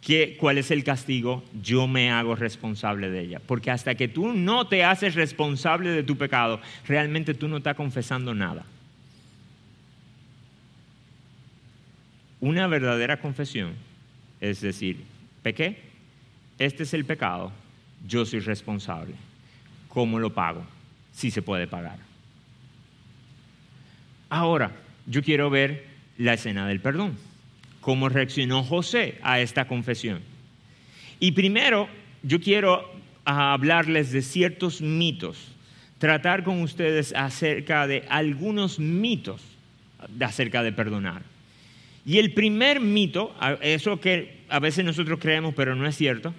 [0.00, 1.44] ¿qué, ¿cuál es el castigo?
[1.62, 3.40] Yo me hago responsable de ella.
[3.44, 7.76] Porque hasta que tú no te haces responsable de tu pecado, realmente tú no estás
[7.76, 8.64] confesando nada.
[12.40, 13.74] Una verdadera confesión
[14.40, 15.04] es decir,
[15.42, 15.78] pequé,
[16.58, 17.52] este es el pecado,
[18.06, 19.14] yo soy responsable.
[19.88, 20.64] ¿Cómo lo pago?
[21.12, 21.98] Si se puede pagar.
[24.28, 24.72] Ahora,
[25.06, 25.86] yo quiero ver
[26.18, 27.16] la escena del perdón.
[27.80, 30.20] ¿Cómo reaccionó José a esta confesión?
[31.20, 31.88] Y primero,
[32.22, 32.92] yo quiero
[33.24, 35.52] hablarles de ciertos mitos,
[35.98, 39.42] tratar con ustedes acerca de algunos mitos
[40.20, 41.22] acerca de perdonar.
[42.08, 46.34] Y el primer mito, eso que a veces nosotros creemos pero no es cierto,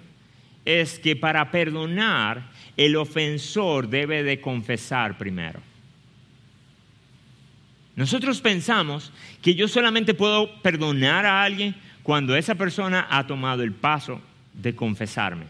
[0.64, 5.60] es que para perdonar el ofensor debe de confesar primero.
[7.94, 13.70] Nosotros pensamos que yo solamente puedo perdonar a alguien cuando esa persona ha tomado el
[13.70, 14.20] paso
[14.52, 15.44] de confesarme.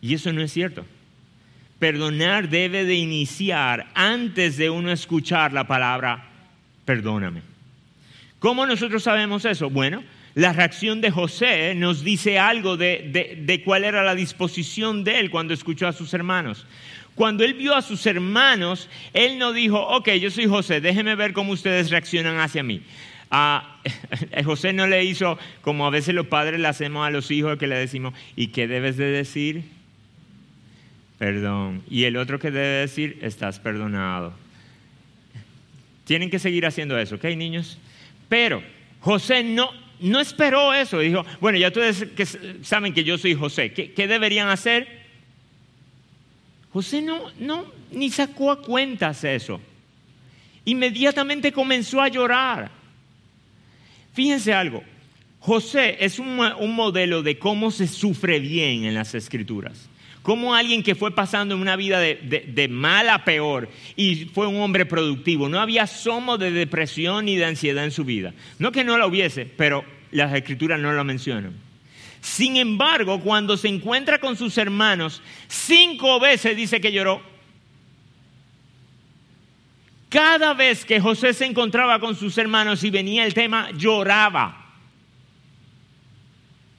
[0.00, 0.86] Y eso no es cierto.
[1.80, 6.30] Perdonar debe de iniciar antes de uno escuchar la palabra
[6.84, 7.55] perdóname.
[8.46, 9.70] ¿Cómo nosotros sabemos eso?
[9.70, 10.04] Bueno,
[10.36, 15.52] la reacción de José nos dice algo de, cuál era la disposición de él cuando
[15.52, 16.64] escuchó a sus hermanos.
[17.16, 21.32] Cuando él vio a sus hermanos, él no dijo, ok, yo soy José, déjeme ver
[21.32, 22.82] cómo ustedes reaccionan hacia mí.
[24.44, 27.66] José no le hizo como a veces los padres le hacemos a los hijos que
[27.66, 29.64] le decimos, ¿y qué debes de decir?
[31.18, 31.82] Perdón.
[31.90, 34.34] Y el otro que debe decir, estás perdonado.
[36.04, 37.80] Tienen que seguir haciendo eso, ¿ok, niños?
[38.28, 38.62] Pero
[39.00, 40.98] José no, no esperó eso.
[40.98, 42.06] Dijo, bueno, ya ustedes
[42.62, 43.72] saben que yo soy José.
[43.72, 45.04] ¿Qué, deberían hacer?
[46.72, 49.60] José no, no, ni sacó a cuentas eso.
[50.64, 52.70] Inmediatamente comenzó a llorar.
[54.12, 54.82] Fíjense algo.
[55.40, 59.88] José es un, un modelo de cómo se sufre bien en las escrituras
[60.26, 64.60] como alguien que fue pasando en una vida de, mal a peor y fue un
[64.60, 65.48] hombre productivo.
[65.48, 68.34] No había somo de depresión ni de ansiedad en su vida.
[68.58, 71.52] No que no la hubiese, pero las escrituras no lo mencionan.
[72.20, 77.22] Sin embargo, cuando se encuentra con sus hermanos, cinco veces dice que lloró.
[80.08, 84.74] Cada vez que José se encontraba con sus hermanos y venía el tema, lloraba.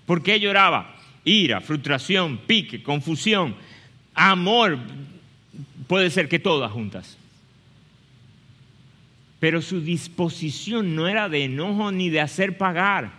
[0.06, 0.97] ¿Por qué lloraba?
[1.28, 3.56] Ira, frustración, pique, confusión,
[4.14, 4.80] amor,
[5.88, 7.18] puede ser que todas juntas.
[9.40, 13.12] Pero su disposición no era de enojo ni de hacer pagar.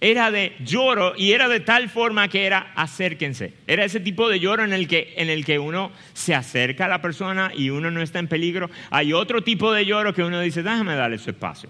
[0.00, 3.52] Era de lloro y era de tal forma que era acérquense.
[3.66, 6.88] Era ese tipo de lloro en el que, en el que uno se acerca a
[6.88, 8.70] la persona y uno no está en peligro.
[8.90, 11.68] Hay otro tipo de lloro que uno dice, déjame darle su espacio.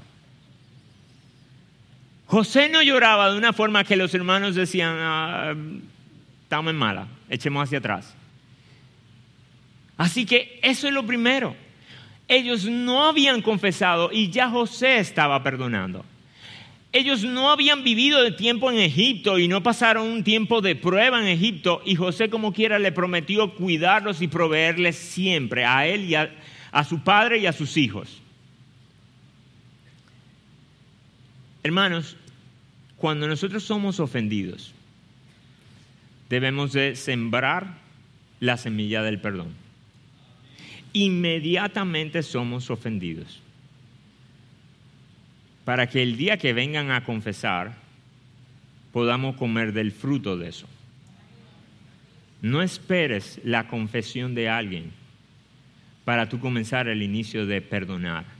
[2.31, 5.53] José no lloraba de una forma que los hermanos decían, ah,
[6.45, 8.15] estamos en mala, echemos hacia atrás.
[9.97, 11.57] Así que eso es lo primero.
[12.29, 16.05] Ellos no habían confesado y ya José estaba perdonando.
[16.93, 21.21] Ellos no habían vivido de tiempo en Egipto y no pasaron un tiempo de prueba
[21.21, 26.15] en Egipto y José como quiera le prometió cuidarlos y proveerles siempre a él y
[26.15, 26.31] a,
[26.71, 28.23] a su padre y a sus hijos.
[31.63, 32.17] Hermanos,
[32.97, 34.73] cuando nosotros somos ofendidos,
[36.29, 37.79] debemos de sembrar
[38.41, 39.55] la semilla del perdón.
[40.93, 43.43] Inmediatamente somos ofendidos.
[45.65, 47.77] Para que el día que vengan a confesar,
[48.93, 50.67] podamos comer del fruto de eso.
[52.43, 54.93] No esperes la confesión de alguien
[56.05, 58.40] para tú comenzar el inicio de perdonar.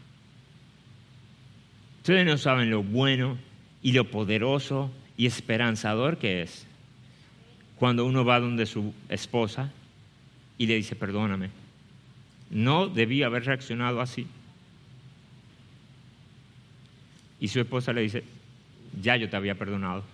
[2.01, 3.37] Ustedes no saben lo bueno
[3.83, 6.67] y lo poderoso y esperanzador que es
[7.79, 9.71] cuando uno va donde su esposa
[10.57, 11.51] y le dice, perdóname,
[12.51, 14.27] no debí haber reaccionado así.
[17.39, 18.25] Y su esposa le dice,
[19.01, 20.05] ya yo te había perdonado.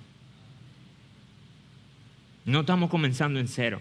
[2.45, 3.81] No estamos comenzando en cero.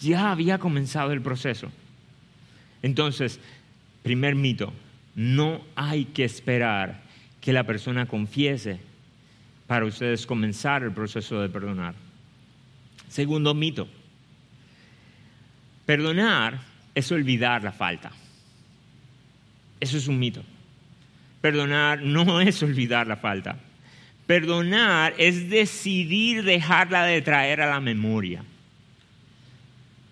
[0.00, 1.70] Ya había comenzado el proceso.
[2.82, 3.38] Entonces,
[4.02, 4.72] primer mito,
[5.14, 7.02] no hay que esperar
[7.40, 8.80] que la persona confiese
[9.66, 11.94] para ustedes comenzar el proceso de perdonar.
[13.08, 13.88] Segundo mito.
[15.86, 16.60] Perdonar
[16.94, 18.10] es olvidar la falta.
[19.80, 20.42] Eso es un mito.
[21.40, 23.56] Perdonar no es olvidar la falta.
[24.26, 28.42] Perdonar es decidir dejarla de traer a la memoria.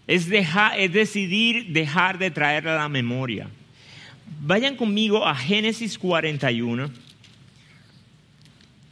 [0.07, 3.49] Es, es decidir dejar de traerla a la memoria.
[4.41, 6.91] Vayan conmigo a Génesis 41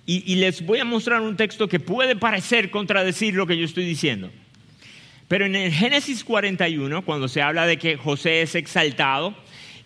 [0.07, 3.85] Y, les voy a mostrar un texto que puede parecer contradecir lo que yo estoy
[3.85, 4.31] diciendo.
[5.29, 9.37] Pero en el Génesis 41, cuando se habla de que José es exaltado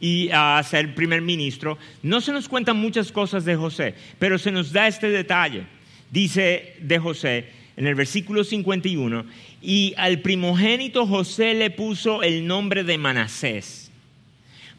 [0.00, 4.50] y a ser primer ministro, no se nos cuentan muchas cosas de José, pero se
[4.50, 5.64] nos da este detalle.
[6.10, 9.24] Dice de José en el versículo 51,
[9.60, 13.83] y al primogénito José le puso el nombre de Manasés,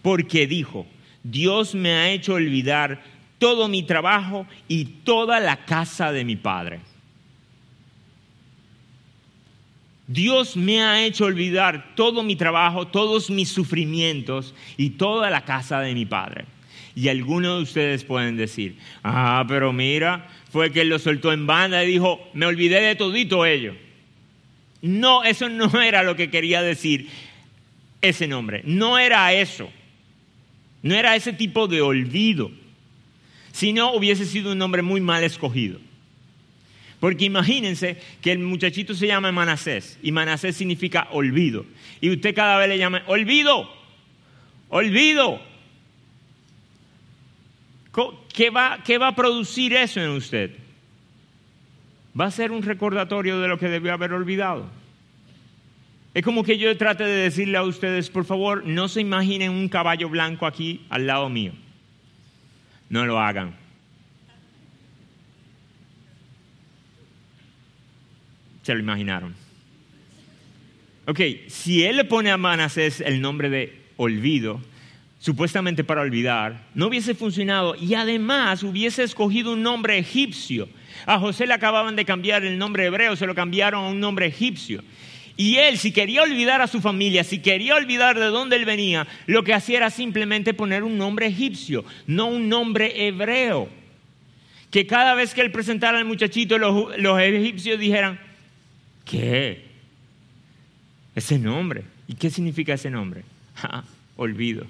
[0.05, 0.85] porque dijo,
[1.23, 3.01] Dios me ha hecho olvidar
[3.39, 6.79] todo mi trabajo y toda la casa de mi padre.
[10.05, 15.79] Dios me ha hecho olvidar todo mi trabajo, todos mis sufrimientos y toda la casa
[15.79, 16.45] de mi padre.
[16.93, 21.47] Y algunos de ustedes pueden decir, ah, pero mira, fue que él lo soltó en
[21.47, 23.73] banda y dijo, me olvidé de todito ello.
[24.83, 27.09] No, eso no era lo que quería decir
[28.01, 28.61] ese nombre.
[28.65, 29.67] No era eso.
[30.85, 32.51] No era ese tipo de olvido.
[33.51, 35.79] Si no, hubiese sido un nombre muy mal escogido.
[36.99, 41.65] Porque imagínense que el muchachito se llama Manasés y Manasés significa olvido.
[42.01, 43.67] Y usted cada vez le llama, olvido,
[44.69, 45.41] olvido.
[48.31, 50.51] ¿Qué va, ¿Qué va a producir eso en usted?
[52.19, 54.69] Va a ser un recordatorio de lo que debió haber olvidado.
[56.15, 59.67] Es como que yo trate de decirle a ustedes, por favor, no se imaginen un
[59.67, 61.51] caballo blanco aquí al lado mío.
[62.87, 63.53] No lo hagan.
[68.63, 69.35] Se lo imaginaron.
[71.05, 74.61] Ok, si él le pone a Manasés el nombre de olvido,
[75.19, 80.69] supuestamente para olvidar, no hubiese funcionado y además hubiese escogido un nombre egipcio.
[81.05, 84.27] A José le acababan de cambiar el nombre hebreo, se lo cambiaron a un nombre
[84.27, 84.81] egipcio.
[85.37, 89.05] Y él, si quería olvidar a su familia, si quería olvidar de dónde él venía,
[89.25, 93.67] lo que hacía era simplemente poner un nombre egipcio, no un nombre hebreo.
[94.71, 98.19] Que cada vez que él presentara al muchachito, los, los egipcios dijeran,
[99.03, 99.65] ¿qué?
[101.15, 101.83] Ese nombre.
[102.07, 103.23] ¿Y qué significa ese nombre?
[104.15, 104.65] olvido.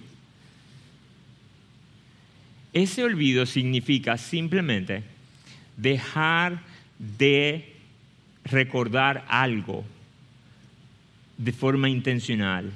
[2.73, 5.03] Ese olvido significa simplemente
[5.77, 6.59] dejar
[6.97, 7.73] de
[8.43, 9.85] recordar algo
[11.37, 12.71] de forma intencional.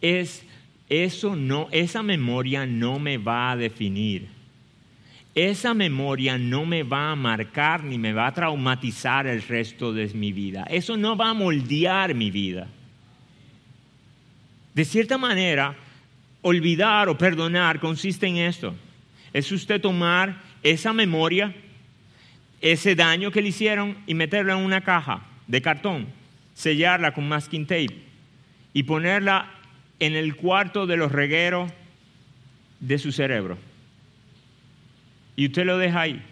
[0.00, 0.44] Es
[0.88, 4.28] eso no, esa memoria no me va a definir.
[5.34, 10.06] Esa memoria no me va a marcar ni me va a traumatizar el resto de
[10.14, 10.64] mi vida.
[10.70, 12.68] Eso no va a moldear mi vida.
[14.74, 15.74] De cierta manera,
[16.42, 18.74] olvidar o perdonar consiste en esto.
[19.32, 21.54] Es usted tomar esa memoria,
[22.60, 26.06] ese daño que le hicieron y meterlo en una caja de cartón
[26.54, 27.98] sellarla con masking tape
[28.72, 29.50] y ponerla
[30.00, 31.70] en el cuarto de los regueros
[32.80, 33.58] de su cerebro.
[35.36, 36.22] Y usted lo deja ahí.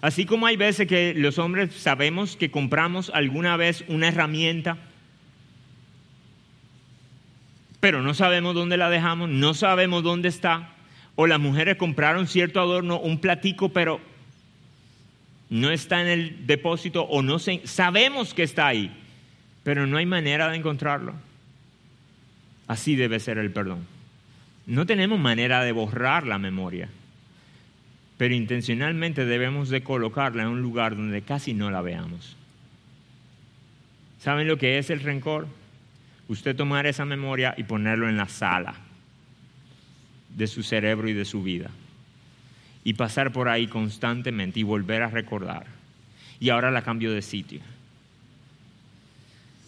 [0.00, 4.76] Así como hay veces que los hombres sabemos que compramos alguna vez una herramienta,
[7.80, 10.74] pero no sabemos dónde la dejamos, no sabemos dónde está,
[11.16, 14.00] o las mujeres compraron cierto adorno, un platico, pero
[15.48, 18.90] no está en el depósito o no sabemos que está ahí,
[19.64, 21.14] pero no hay manera de encontrarlo.
[22.68, 23.86] Así debe ser el perdón.
[24.66, 26.88] No tenemos manera de borrar la memoria,
[28.16, 32.36] pero intencionalmente debemos de colocarla en un lugar donde casi no la veamos.
[34.20, 35.48] ¿Saben lo que es el rencor?
[36.28, 38.74] Usted tomar esa memoria y ponerlo en la sala
[40.30, 41.70] de su cerebro y de su vida.
[42.84, 45.66] Y pasar por ahí constantemente y volver a recordar.
[46.40, 47.60] Y ahora la cambio de sitio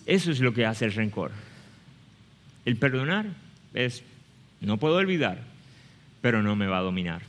[0.06, 1.32] eso es lo que hace el rencor.
[2.64, 3.26] El perdonar
[3.74, 4.02] es,
[4.60, 5.40] no puedo olvidar,
[6.20, 7.22] pero no me va a dominar.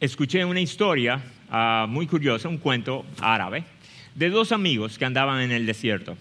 [0.00, 3.64] Escuché una historia ah, muy curiosa, un cuento árabe,
[4.14, 6.16] de dos amigos que andaban en el desierto.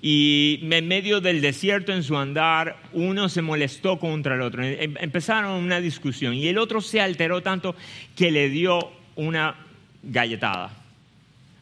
[0.00, 4.62] Y en medio del desierto, en su andar, uno se molestó contra el otro.
[4.62, 7.74] Em, empezaron una discusión y el otro se alteró tanto
[8.16, 9.56] que le dio una
[10.02, 10.70] galletada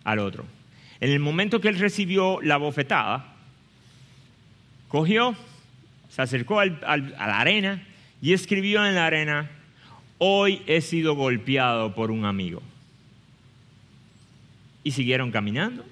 [0.04, 0.55] al otro.
[1.00, 3.34] En el momento que él recibió la bofetada,
[4.88, 5.36] cogió,
[6.08, 7.86] se acercó a la arena
[8.22, 9.50] y escribió en la arena,
[10.18, 12.62] hoy he sido golpeado por un amigo.
[14.82, 15.84] Y siguieron caminando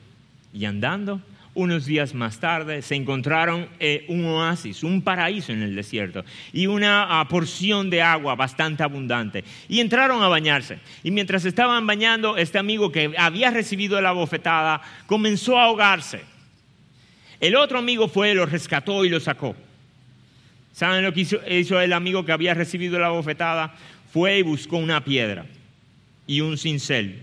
[0.53, 1.21] y andando
[1.55, 6.67] unos días más tarde se encontraron eh, un oasis, un paraíso en el desierto y
[6.67, 9.45] una ah, porción de agua bastante abundante.
[9.69, 10.79] Y entraron a bañarse.
[11.03, 16.23] Y mientras estaban bañando, este amigo que había recibido la bofetada comenzó a ahogarse.
[17.41, 19.55] El otro amigo fue, lo rescató y lo sacó.
[20.73, 23.75] ¿Saben lo que hizo el amigo que había recibido la bofetada?
[24.13, 25.47] Fue y buscó una piedra
[26.27, 27.23] y un cincel.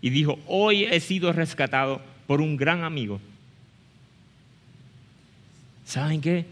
[0.00, 3.20] Y dijo, hoy he sido rescatado por un gran amigo.
[5.84, 6.46] ¿Saben qué?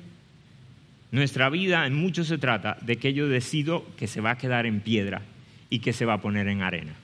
[1.13, 4.67] Nuestra vida en mucho se trata de que yo decido que se va a quedar
[4.67, 5.23] en piedra
[5.71, 6.95] y que se va a poner en arena.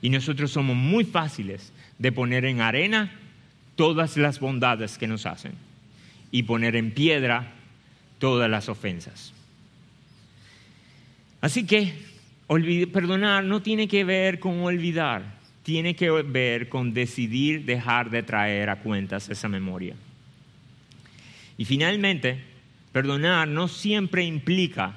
[0.00, 3.12] Y nosotros somos muy fáciles de poner en arena
[3.76, 5.52] todas las bondades que nos hacen
[6.30, 7.52] y poner en piedra
[8.18, 9.34] todas las ofensas.
[11.42, 11.92] Así que
[12.94, 18.68] perdonar no tiene que ver con olvidar, tiene que ver con decidir dejar de traer
[18.68, 19.96] a cuentas esa memoria.
[21.56, 22.38] Y finalmente,
[22.92, 24.92] perdonar no siempre implica,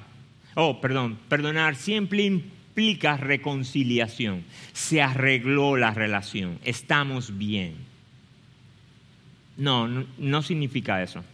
[0.54, 4.44] oh, perdón, perdonar siempre implica reconciliación.
[4.74, 7.74] Se arregló la relación, estamos bien.
[9.56, 11.24] No, no, significa eso.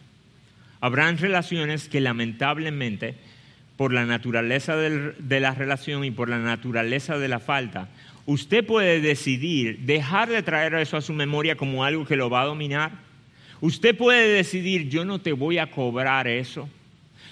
[0.80, 3.16] Habrán relaciones que lamentablemente,
[3.76, 7.88] por la naturaleza de la relación y por la naturaleza de la falta,
[8.26, 12.42] usted puede decidir dejar de traer eso a su memoria como algo que lo va
[12.42, 13.04] a dominar
[13.64, 16.68] Usted puede decidir, yo no te voy a cobrar eso,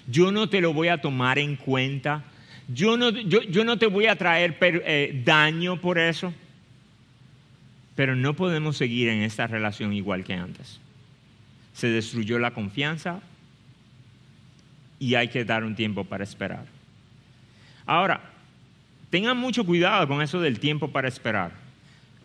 [0.06, 2.24] yo no te lo voy a tomar en cuenta,
[2.68, 6.32] yo no, yo, no te voy a traer eh, daño por eso,
[7.96, 10.80] pero no podemos seguir en esta relación igual que antes.
[11.74, 13.20] Se destruyó la confianza
[14.98, 16.64] y hay que dar un tiempo para esperar.
[17.84, 18.31] Ahora,
[19.12, 21.52] tengan mucho cuidado con eso del tiempo para esperar.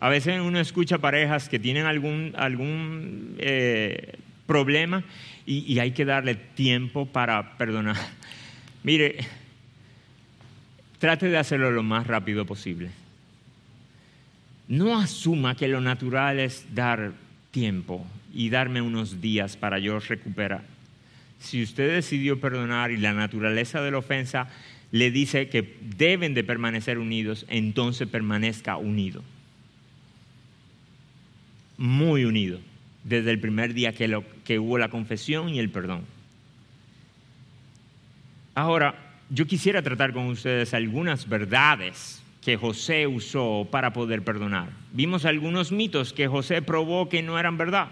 [0.00, 4.14] A veces uno escucha parejas que tienen algún, algún eh,
[4.46, 5.04] problema
[5.44, 7.96] y, y hay que darle tiempo para perdonar.
[8.84, 9.18] Mire,
[10.98, 12.88] trate de hacerlo lo más rápido posible.
[14.66, 17.12] No asuma que lo natural es dar
[17.50, 20.62] tiempo y darme unos días para yo recuperar.
[21.38, 24.48] Si usted decidió perdonar y la naturaleza de la ofensa
[24.90, 29.22] le dice que deben de permanecer unidos, entonces permanezca unido
[31.78, 32.58] muy unido
[33.04, 36.02] desde el primer día que, que hubo la confesión y el perdón.
[38.54, 38.96] Ahora,
[39.30, 44.70] yo quisiera tratar con ustedes algunas verdades que José usó para poder perdonar.
[44.92, 47.88] Vimos algunos mitos que José probó que no eran verdad.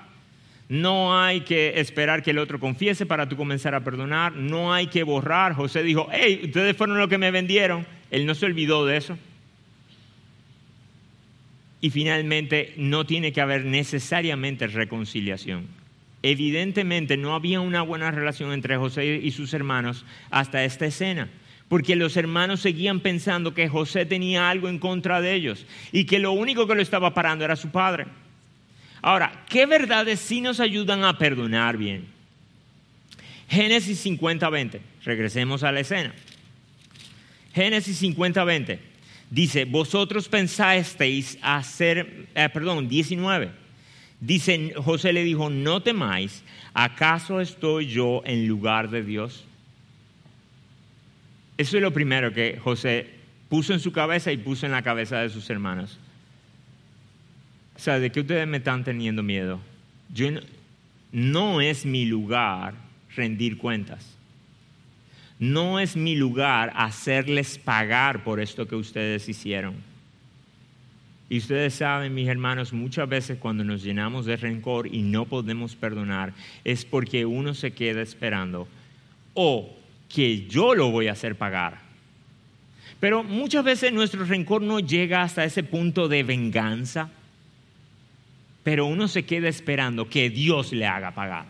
[0.68, 4.32] No hay que esperar que el otro confiese para tú comenzar a perdonar.
[4.32, 5.54] No hay que borrar.
[5.54, 7.86] José dijo, hey, ustedes fueron los que me vendieron.
[8.10, 9.16] Él no se olvidó de eso.
[11.80, 15.68] Y finalmente, no tiene que haber necesariamente reconciliación.
[16.22, 21.28] Evidentemente no había una buena relación entre José y sus hermanos hasta esta escena,
[21.68, 26.18] porque los hermanos seguían pensando que José tenía algo en contra de ellos y que
[26.18, 28.06] lo único que lo estaba parando era su padre.
[29.02, 32.06] Ahora, ¿qué verdades sí nos ayudan a perdonar bien?
[33.48, 36.14] Génesis 50-20, regresemos a la escena.
[37.54, 38.78] Génesis 50-20.
[39.30, 43.50] Dice, vosotros pensasteis hacer, eh, perdón, 19.
[44.20, 46.42] Dice, José le dijo, no temáis,
[46.74, 49.44] ¿acaso estoy yo en lugar de Dios?
[51.58, 53.10] Eso es lo primero que José
[53.48, 55.98] puso en su cabeza y puso en la cabeza de sus hermanos.
[57.76, 59.60] O sea, ¿de qué ustedes me están teniendo miedo?
[60.12, 60.28] Yo
[61.12, 62.74] no es mi lugar
[63.14, 64.16] rendir cuentas
[65.38, 69.74] no es mi lugar hacerles pagar por esto que ustedes hicieron.
[71.28, 75.74] Y ustedes saben, mis hermanos, muchas veces cuando nos llenamos de rencor y no podemos
[75.74, 76.32] perdonar,
[76.64, 78.68] es porque uno se queda esperando
[79.34, 79.76] o
[80.08, 81.80] que yo lo voy a hacer pagar.
[83.00, 87.10] Pero muchas veces nuestro rencor no llega hasta ese punto de venganza,
[88.66, 91.46] pero uno se queda esperando que Dios le haga pagar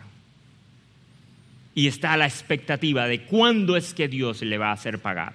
[1.73, 5.33] y está a la expectativa de cuándo es que Dios le va a hacer pagar.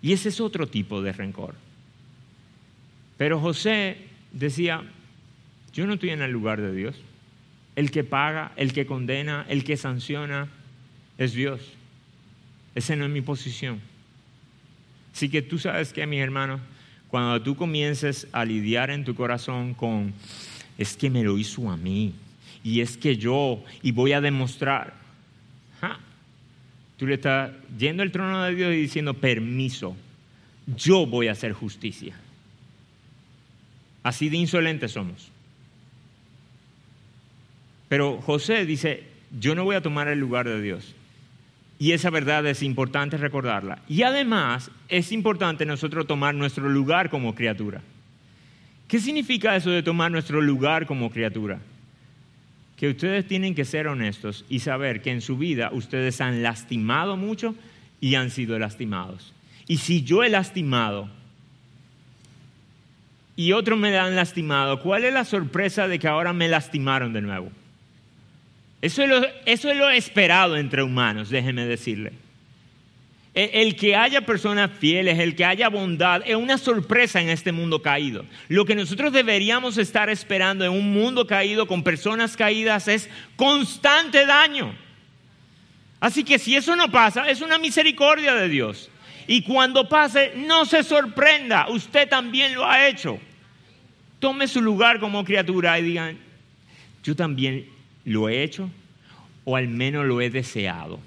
[0.00, 1.54] Y ese es otro tipo de rencor.
[3.18, 3.98] Pero José
[4.32, 4.82] decía,
[5.74, 6.96] yo no estoy en el lugar de Dios.
[7.76, 10.48] El que paga, el que condena, el que sanciona
[11.18, 11.60] es Dios.
[12.74, 13.82] Esa no es mi posición.
[15.12, 16.62] Así que tú sabes que, mis hermanos,
[17.08, 20.14] cuando tú comiences a lidiar en tu corazón con,
[20.80, 22.12] es que me lo hizo a mí,
[22.64, 25.00] y es que yo, y voy a demostrar,
[27.00, 29.96] Tú le estás yendo al trono de Dios y diciendo, permiso,
[30.76, 32.14] yo voy a hacer justicia.
[34.02, 35.30] Así de insolentes somos.
[37.88, 39.04] Pero José dice,
[39.40, 40.94] yo no voy a tomar el lugar de Dios.
[41.78, 43.78] Y esa verdad es importante recordarla.
[43.88, 47.80] Y además es importante nosotros tomar nuestro lugar como criatura.
[48.90, 51.60] ¿Qué significa eso de tomar nuestro lugar como criatura?
[52.80, 57.18] que ustedes tienen que ser honestos y saber que en su vida ustedes han lastimado
[57.18, 57.54] mucho
[58.00, 59.34] y han sido lastimados.
[59.66, 61.10] Y si yo he lastimado
[63.36, 67.20] y otros me han lastimado, ¿cuál es la sorpresa de que ahora me lastimaron de
[67.20, 67.52] nuevo?
[68.80, 72.12] Eso es lo, lo esperado entre humanos, déjeme decirle.
[73.32, 77.80] El que haya personas fieles, el que haya bondad, es una sorpresa en este mundo
[77.80, 78.24] caído.
[78.48, 84.26] Lo que nosotros deberíamos estar esperando en un mundo caído con personas caídas es constante
[84.26, 84.74] daño.
[86.00, 88.90] Así que si eso no pasa, es una misericordia de Dios.
[89.28, 93.20] Y cuando pase, no se sorprenda, usted también lo ha hecho.
[94.18, 96.18] Tome su lugar como criatura y digan,
[97.04, 97.66] yo también
[98.04, 98.68] lo he hecho
[99.44, 100.98] o al menos lo he deseado.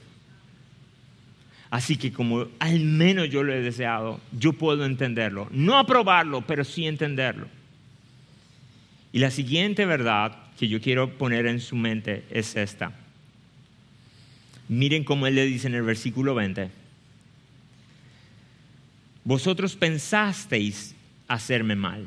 [1.74, 5.48] Así que como al menos yo lo he deseado, yo puedo entenderlo.
[5.50, 7.48] No aprobarlo, pero sí entenderlo.
[9.12, 12.92] Y la siguiente verdad que yo quiero poner en su mente es esta.
[14.70, 16.70] Miren cómo él le dice en el versículo 20.
[19.24, 20.94] Vosotros pensasteis
[21.28, 22.06] hacerme mal.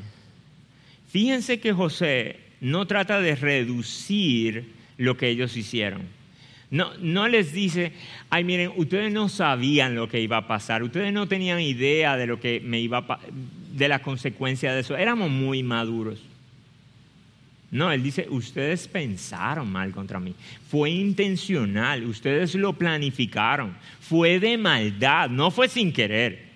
[1.10, 6.02] Fíjense que José no trata de reducir lo que ellos hicieron.
[6.70, 7.92] No, no les dice,
[8.28, 12.26] ay miren, ustedes no sabían lo que iba a pasar, ustedes no tenían idea de
[12.26, 13.20] lo que me iba
[13.72, 16.20] de la consecuencia de eso, éramos muy maduros.
[17.70, 20.34] No, él dice, ustedes pensaron mal contra mí,
[20.68, 26.46] fue intencional, ustedes lo planificaron, fue de maldad, no fue sin querer.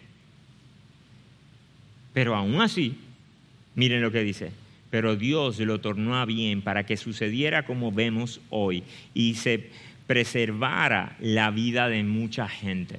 [2.12, 2.96] Pero aún así,
[3.76, 4.50] miren lo que dice,
[4.90, 8.82] pero Dios lo tornó a bien para que sucediera como vemos hoy
[9.14, 9.70] y se
[10.10, 12.98] preservara la vida de mucha gente.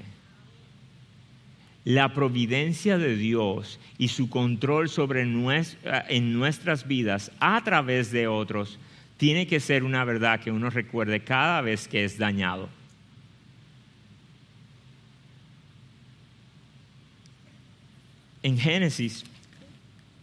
[1.84, 8.80] La providencia de Dios y su control sobre en nuestras vidas a través de otros
[9.18, 12.70] tiene que ser una verdad que uno recuerde cada vez que es dañado.
[18.41, 19.26] En Génesis,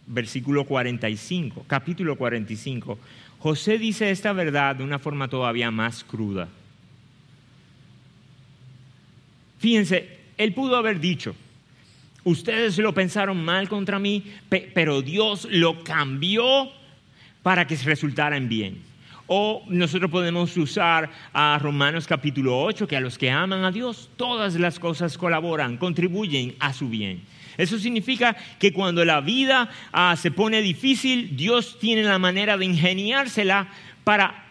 [0.07, 2.97] versículo 45, capítulo 45,
[3.37, 6.49] José dice esta verdad de una forma todavía más cruda.
[9.59, 11.35] Fíjense, él pudo haber dicho,
[12.23, 14.23] ustedes lo pensaron mal contra mí,
[14.73, 16.71] pero Dios lo cambió
[17.43, 18.89] para que resultara en bien.
[19.27, 24.09] O nosotros podemos usar a Romanos capítulo 8, que a los que aman a Dios,
[24.15, 27.21] todas las cosas colaboran, contribuyen a su bien.
[27.57, 32.65] Eso significa que cuando la vida ah, se pone difícil, Dios tiene la manera de
[32.65, 33.67] ingeniársela
[34.05, 34.45] para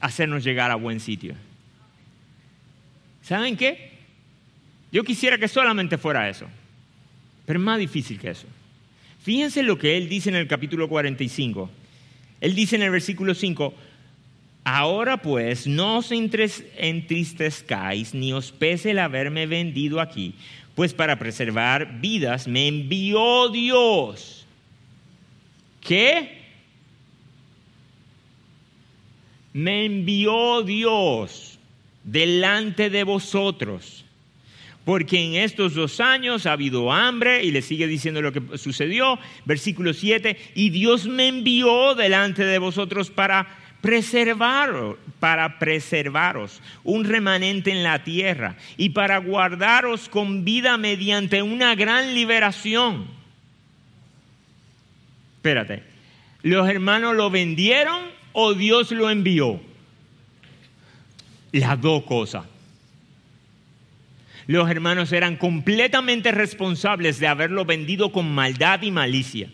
[0.00, 1.34] hacernos llegar a buen sitio.
[3.22, 3.95] ¿Saben qué?
[4.92, 6.46] Yo quisiera que solamente fuera eso,
[7.44, 8.46] pero es más difícil que eso.
[9.20, 11.68] Fíjense lo que él dice en el capítulo 45.
[12.40, 13.74] Él dice en el versículo 5,
[14.62, 20.34] ahora pues no os entristezcáis ni os pese el haberme vendido aquí,
[20.76, 24.46] pues para preservar vidas me envió Dios.
[25.80, 26.42] ¿Qué?
[29.52, 31.58] Me envió Dios
[32.04, 34.05] delante de vosotros
[34.86, 39.18] porque en estos dos años ha habido hambre, y le sigue diciendo lo que sucedió,
[39.44, 43.48] versículo 7, y Dios me envió delante de vosotros para
[43.80, 51.74] preservaros, para preservaros un remanente en la tierra y para guardaros con vida mediante una
[51.74, 53.08] gran liberación.
[55.38, 55.82] Espérate,
[56.42, 59.60] ¿los hermanos lo vendieron o Dios lo envió?
[61.50, 62.44] Las dos cosas
[64.46, 69.50] los hermanos eran completamente responsables de haberlo vendido con maldad y malicia.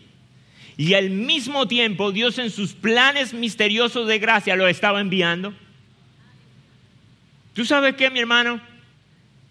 [0.77, 5.53] Y al mismo tiempo Dios en sus planes misteriosos de gracia lo estaba enviando.
[7.53, 8.61] ¿Tú sabes qué, mi hermano?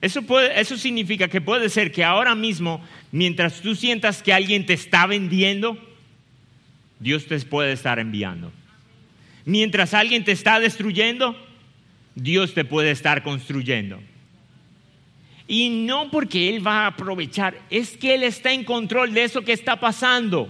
[0.01, 0.24] Eso,
[0.57, 5.07] eso significa que puede ser que ahora mismo, mientras tú sientas que alguien te está
[5.07, 5.78] vendiendo,
[6.99, 8.53] Dios te puede estar enviando.
[9.45, 11.36] Mientras alguien te está destruyendo,
[12.14, 14.01] Dios te puede estar construyendo.
[15.47, 19.43] Y no porque Él va a aprovechar, es que Él está en control de eso
[19.43, 20.49] que está pasando.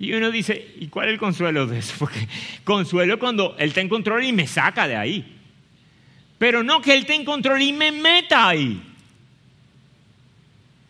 [0.00, 1.94] Y uno dice, ¿y cuál es el consuelo de eso?
[1.98, 2.26] Porque
[2.64, 5.36] consuelo cuando Él está en control y me saca de ahí.
[6.38, 8.82] Pero no que Él esté en control y me meta ahí.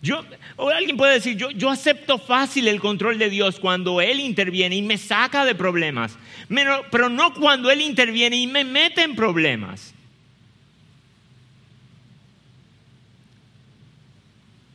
[0.00, 0.24] Yo,
[0.56, 4.76] o alguien puede decir, yo, yo acepto fácil el control de Dios cuando Él interviene
[4.76, 6.16] y me saca de problemas,
[6.90, 9.92] pero no cuando Él interviene y me mete en problemas.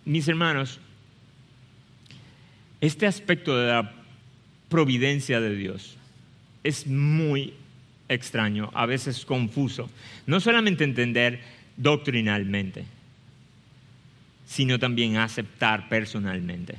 [0.05, 0.79] Mis hermanos,
[2.79, 3.91] este aspecto de la
[4.69, 5.97] providencia de Dios
[6.63, 7.53] es muy
[8.09, 9.89] extraño, a veces confuso.
[10.27, 11.41] No solamente entender
[11.77, 12.85] doctrinalmente,
[14.45, 16.75] sino también aceptar personalmente.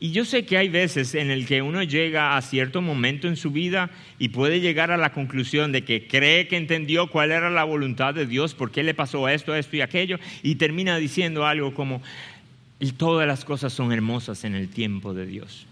[0.00, 3.36] Y yo sé que hay veces en el que uno llega a cierto momento en
[3.36, 7.50] su vida y puede llegar a la conclusión de que cree que entendió cuál era
[7.50, 11.44] la voluntad de Dios, por qué le pasó esto, esto y aquello, y termina diciendo
[11.44, 12.00] algo como,
[12.96, 15.66] todas las cosas son hermosas en el tiempo de Dios.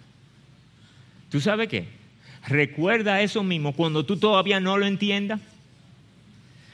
[1.31, 1.85] ¿Tú sabes qué?
[2.49, 5.41] Recuerda eso mismo cuando tú todavía no lo entiendas.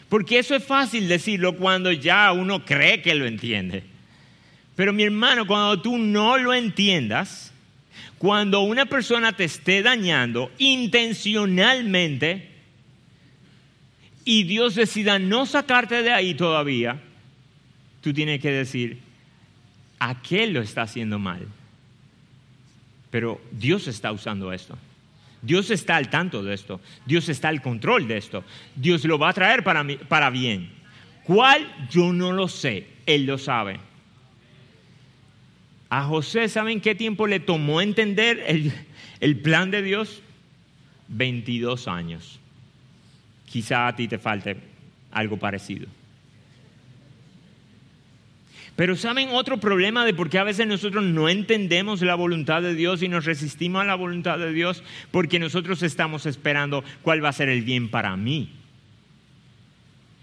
[0.09, 3.83] Porque eso es fácil decirlo cuando ya uno cree que lo entiende.
[4.83, 7.53] Pero mi hermano, cuando tú no lo entiendas,
[8.19, 12.51] cuando una persona te esté dañando intencionalmente
[14.25, 17.01] y Dios decida no sacarte de ahí todavía,
[18.01, 18.99] tú tienes que decir,
[20.01, 21.47] ¿a qué lo está haciendo mal?
[23.13, 24.77] Pero Dios está usando esto.
[25.43, 26.81] Dios está al tanto de esto.
[27.07, 28.43] Dios está al control de esto.
[28.75, 30.73] Dios lo va a traer para, mí, para bien.
[31.23, 31.73] ¿Cuál?
[31.89, 32.89] Yo no lo sé.
[33.07, 33.92] Él lo sabe.
[35.93, 38.43] A José, ¿saben qué tiempo le tomó entender
[39.21, 40.23] el, plan de Dios?
[41.09, 42.41] 22 años.
[43.45, 44.57] Quizá a ti te falte
[45.11, 45.87] algo parecido.
[48.75, 52.75] Pero ¿saben otro problema de por qué a veces nosotros no entendemos la voluntad de
[52.75, 54.83] Dios y nos resistimos a la voluntad de Dios?
[55.11, 58.49] Porque nosotros estamos esperando cuál va a ser el bien para mí.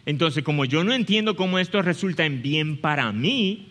[0.08, 3.69] Entonces, como yo no entiendo cómo esto resulta en bien para mí,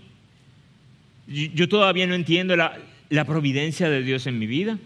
[1.28, 4.78] yo todavía no entiendo la, providencia de Dios en mi vida.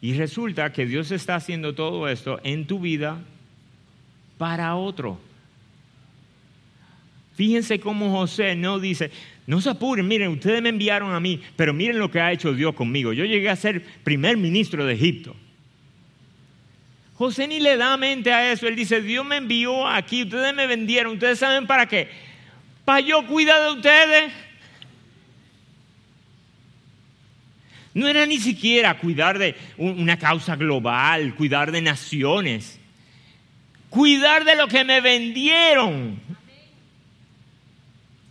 [0.00, 3.18] Y resulta que Dios está haciendo todo esto en tu vida
[4.38, 5.20] para otro.
[7.34, 9.10] Fíjense cómo José no dice,
[9.46, 12.52] no se apuren, miren, ustedes me enviaron a mí, pero miren lo que ha hecho
[12.52, 13.12] Dios conmigo.
[13.12, 15.34] Yo llegué a ser primer ministro de Egipto.
[17.14, 18.68] José ni le da mente a eso.
[18.68, 22.27] Él dice, Dios me envió aquí, ustedes me vendieron, ustedes saben para qué
[23.00, 24.32] yo cuidar de ustedes.
[27.94, 32.78] No era ni siquiera cuidar de una causa global, cuidar de naciones,
[33.90, 36.20] cuidar de lo que me vendieron,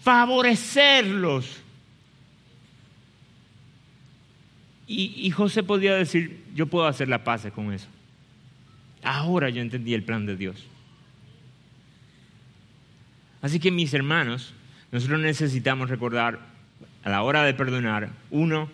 [0.01, 1.62] favorecerlos.
[4.88, 7.88] Y, y, José podía decir, yo puedo hacer la paz con eso.
[9.03, 10.66] Ahora yo entendí el plan de Dios.
[13.42, 14.54] Así que mis hermanos,
[14.92, 16.40] nosotros necesitamos recordar
[17.04, 18.70] a la hora de perdonar, uno,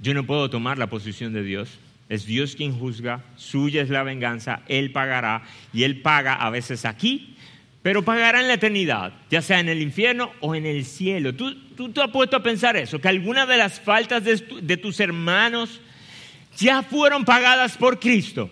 [0.00, 1.78] yo no puedo tomar la posición de Dios.
[2.08, 5.42] Es Dios quien juzga, suya es la venganza, Él pagará
[5.72, 7.36] y Él paga a veces aquí,
[7.82, 11.34] pero pagará en la eternidad, ya sea en el infierno o en el cielo.
[11.34, 13.00] ¿Tú, tú te has puesto a pensar eso?
[13.00, 15.80] Que algunas de las faltas de, de tus hermanos
[16.56, 18.50] ya fueron pagadas por Cristo.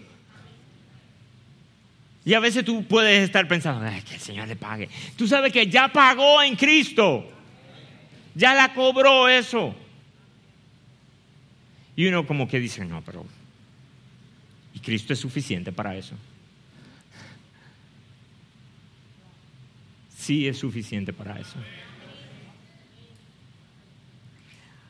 [2.29, 4.91] Y a veces tú puedes estar pensando, que el Señor le pague.
[5.17, 7.27] Tú sabes que ya pagó en Cristo.
[8.35, 9.75] Ya la cobró eso.
[11.97, 13.25] Y uno como que dice, no, pero...
[14.75, 16.17] Y Cristo es suficiente para eso.
[20.15, 21.57] Sí es suficiente para eso.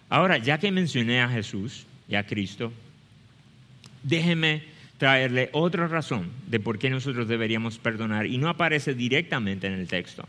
[0.08, 2.72] Ahora, ya que mencioné a Jesús y a Cristo,
[4.02, 9.74] déjeme traerle otra razón de por qué nosotros deberíamos perdonar y no aparece directamente en
[9.74, 10.28] el texto.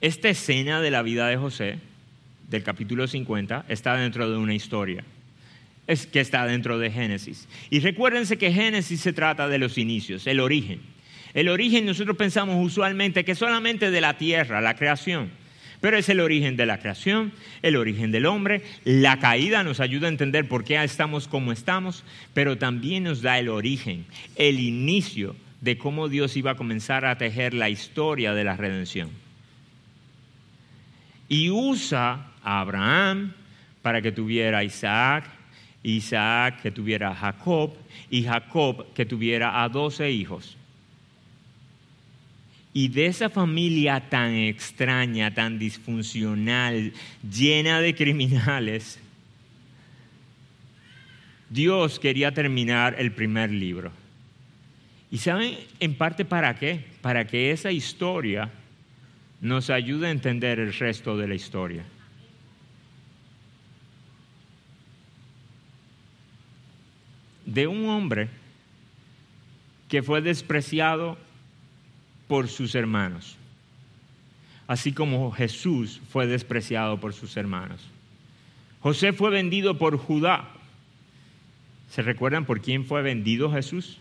[0.00, 1.78] Esta escena de la vida de José,
[2.48, 5.04] del capítulo 50, está dentro de una historia,
[5.86, 7.48] es que está dentro de Génesis.
[7.70, 10.80] Y recuérdense que Génesis se trata de los inicios, el origen.
[11.32, 15.30] El origen nosotros pensamos usualmente que solamente de la tierra, la creación.
[15.80, 18.62] Pero es el origen de la creación, el origen del hombre.
[18.84, 22.04] La caída nos ayuda a entender por qué estamos como estamos,
[22.34, 24.04] pero también nos da el origen,
[24.36, 29.10] el inicio de cómo Dios iba a comenzar a tejer la historia de la redención.
[31.28, 33.32] Y usa a Abraham
[33.82, 35.24] para que tuviera a Isaac,
[35.82, 37.74] Isaac que tuviera a Jacob
[38.10, 40.56] y Jacob que tuviera a doce hijos.
[42.72, 46.92] Y de esa familia tan extraña, tan disfuncional,
[47.28, 49.00] llena de criminales,
[51.48, 53.90] Dios quería terminar el primer libro.
[55.10, 56.84] ¿Y saben en parte para qué?
[57.02, 58.50] Para que esa historia
[59.40, 61.84] nos ayude a entender el resto de la historia.
[67.44, 68.28] De un hombre
[69.88, 71.18] que fue despreciado
[72.30, 73.36] por sus hermanos,
[74.68, 77.82] así como Jesús fue despreciado por sus hermanos.
[78.80, 80.48] José fue vendido por Judá.
[81.90, 83.98] ¿Se recuerdan por quién fue vendido Jesús?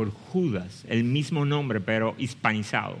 [0.00, 2.96] por Judas, el mismo nombre pero hispanizado.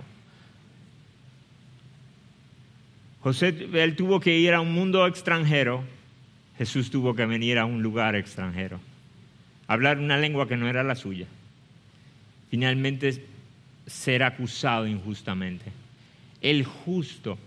[3.22, 5.82] José, él tuvo que ir a un mundo extranjero,
[6.58, 8.80] Jesús tuvo que venir a un lugar extranjero,
[9.66, 11.26] hablar una lengua que no era la suya.
[12.50, 13.24] Finalmente
[13.86, 15.72] ser acusado injustamente.
[16.40, 17.38] El justo,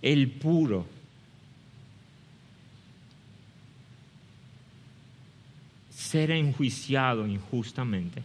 [0.00, 0.86] el puro,
[5.90, 8.22] ser enjuiciado injustamente,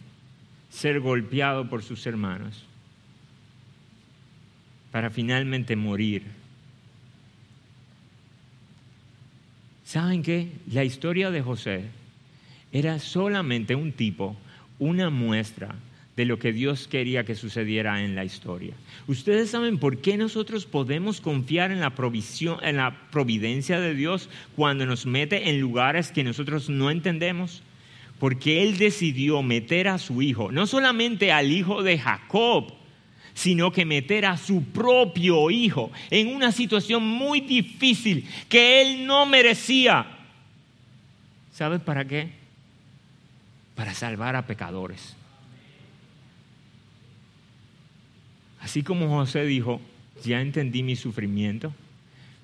[0.70, 2.64] ser golpeado por sus hermanos,
[4.90, 6.24] para finalmente morir.
[9.84, 10.52] ¿Saben qué?
[10.70, 11.84] La historia de José
[12.72, 14.36] era solamente un tipo,
[14.78, 15.74] una muestra
[16.18, 18.74] de lo que Dios quería que sucediera en la historia.
[19.06, 24.28] Ustedes saben por qué nosotros podemos confiar en la provisión, en la providencia de Dios
[24.56, 27.62] cuando nos mete en lugares que nosotros no entendemos
[28.18, 32.74] porque él decidió meter a su hijo, no solamente al hijo de Jacob,
[33.34, 39.24] sino que meter a su propio hijo en una situación muy difícil que él no
[39.24, 40.18] merecía.
[41.52, 42.32] ¿Sabes para qué?
[43.76, 45.14] Para salvar a pecadores.
[48.60, 49.80] Así como José dijo,
[50.24, 51.72] ya entendí mi sufrimiento.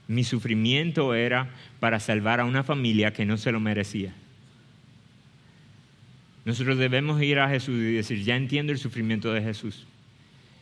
[0.06, 1.50] Mi sufrimiento era
[1.80, 4.12] para salvar a una familia que no se lo merecía.
[6.44, 9.86] Nosotros debemos ir a Jesús y decir, ya entiendo el sufrimiento de Jesús.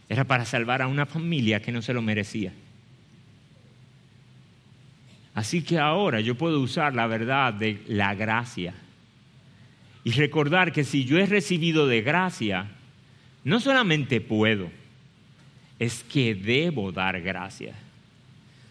[0.08, 2.52] Era para salvar a una familia que no se lo merecía.
[5.34, 8.74] Así que ahora yo puedo usar la verdad de la gracia
[10.04, 12.68] y recordar que si yo he recibido de gracia,
[13.44, 14.70] no solamente puedo,
[15.82, 17.74] es que debo dar gracia.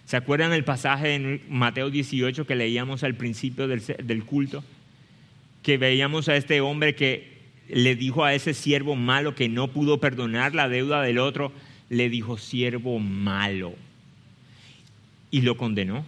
[0.05, 4.63] ¿Se acuerdan el pasaje en Mateo 18 que leíamos al principio del, del culto?
[5.63, 7.39] que veíamos a este hombre que
[7.69, 11.51] le dijo a ese siervo malo que no pudo perdonar la deuda del otro,
[11.89, 13.75] le dijo siervo malo
[15.29, 16.03] y lo condenó.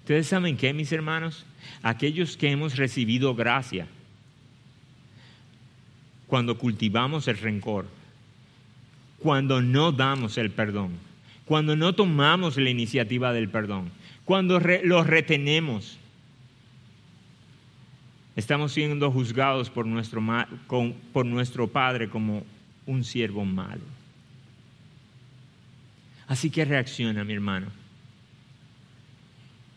[0.00, 1.44] Ustedes saben qué, mis hermanos,
[1.82, 3.86] aquellos que hemos recibido gracia,
[6.26, 7.86] cuando cultivamos el rencor,
[9.18, 10.92] cuando no damos el perdón,
[11.44, 13.90] cuando no tomamos la iniciativa del perdón,
[14.24, 15.98] cuando lo retenemos,
[18.38, 20.22] Estamos siendo juzgados por nuestro,
[21.12, 22.46] por nuestro Padre como
[22.86, 23.82] un siervo malo.
[26.28, 27.66] Así que reacciona, mi hermano.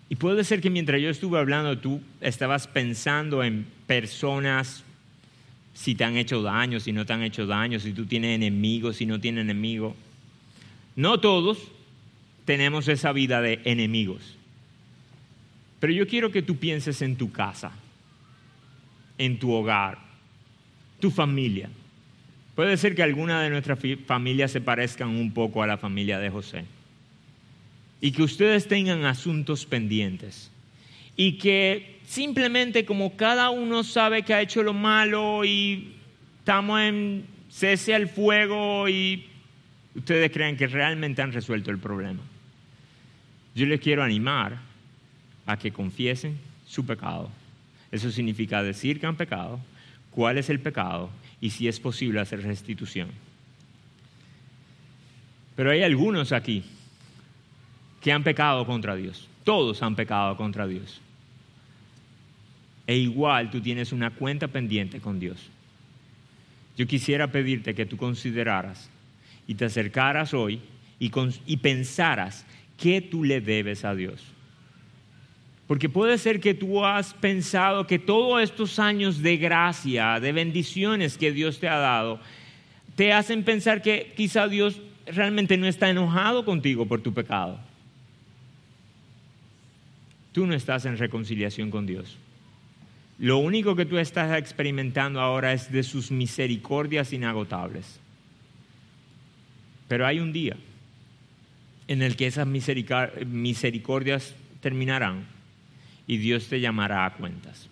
[0.09, 4.83] Y puede ser que mientras yo estuve hablando, tú estabas pensando en personas,
[5.73, 8.97] si te han hecho daño, si no te han hecho daño, si tú tienes enemigos,
[8.97, 9.95] si no tienes enemigos.
[10.95, 11.57] No todos
[12.45, 14.35] tenemos esa vida de enemigos.
[15.79, 17.71] Pero yo quiero que tú pienses en tu casa
[19.21, 19.99] en tu hogar,
[20.99, 21.69] tu familia.
[22.55, 26.31] Puede ser que alguna de nuestras familias se parezcan un poco a la familia de
[26.31, 26.65] José.
[28.01, 30.49] Y que ustedes tengan asuntos pendientes.
[31.15, 35.93] Y que simplemente como cada uno sabe que ha hecho lo malo y
[36.39, 39.27] estamos en cese al fuego y
[39.95, 42.21] ustedes creen que realmente han resuelto el problema.
[43.55, 44.59] Yo les quiero animar
[45.45, 47.29] a que confiesen su pecado
[47.91, 49.59] eso significa decir que han pecado,
[50.11, 51.09] cuál es el pecado
[51.41, 53.09] y si es posible hacer restitución.
[55.55, 56.63] Pero hay algunos aquí
[57.99, 59.27] que han pecado contra Dios.
[59.43, 61.01] Todos han pecado contra Dios.
[62.91, 65.49] E igual tú tienes una cuenta pendiente con Dios.
[66.75, 68.89] Yo quisiera pedirte que tú consideraras
[69.47, 70.59] y te acercaras hoy
[70.99, 71.09] y,
[71.55, 72.45] pensaras
[72.77, 74.21] qué tú le debes a Dios.
[75.67, 81.17] Porque puede ser que tú has pensado que todos estos años de gracia, de bendiciones
[81.17, 82.19] que Dios te ha dado,
[82.97, 87.57] te hacen pensar que quizá Dios realmente no está enojado contigo por tu pecado.
[90.33, 92.17] Tú no estás en reconciliación con Dios.
[93.21, 97.99] Lo único que tú estás experimentando ahora es de sus misericordias inagotables.
[99.87, 100.57] Pero hay un día
[101.87, 105.27] en el que esas misericordias terminarán
[106.07, 107.69] y Dios te llamará a cuentas.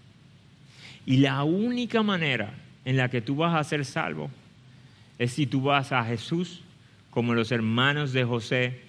[1.07, 2.53] Y la única manera
[2.85, 4.29] en la que tú vas a ser salvo
[5.17, 6.61] es si tú vas a Jesús
[7.09, 8.81] como los hermanos de José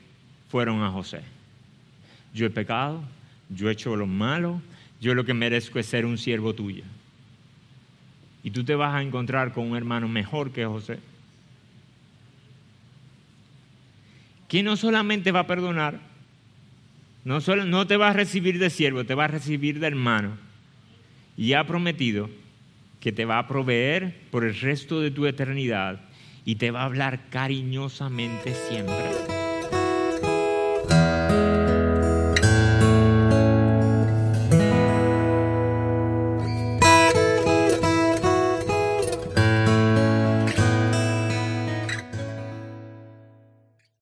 [0.51, 1.23] fueron a José.
[2.35, 3.03] Yo he pecado,
[3.49, 4.61] yo he hecho lo malo,
[5.01, 6.85] yo lo que merezco es ser un siervo tuyo.
[8.43, 10.99] Y tú te vas a encontrar con un hermano mejor que José,
[14.49, 16.01] que no solamente va a perdonar,
[17.25, 20.37] no, solo, no te va a recibir de siervo, te va a recibir de hermano.
[21.37, 22.31] Y ha prometido
[22.99, 26.01] que te va a proveer por el resto de tu eternidad
[26.45, 29.40] y te va a hablar cariñosamente siempre.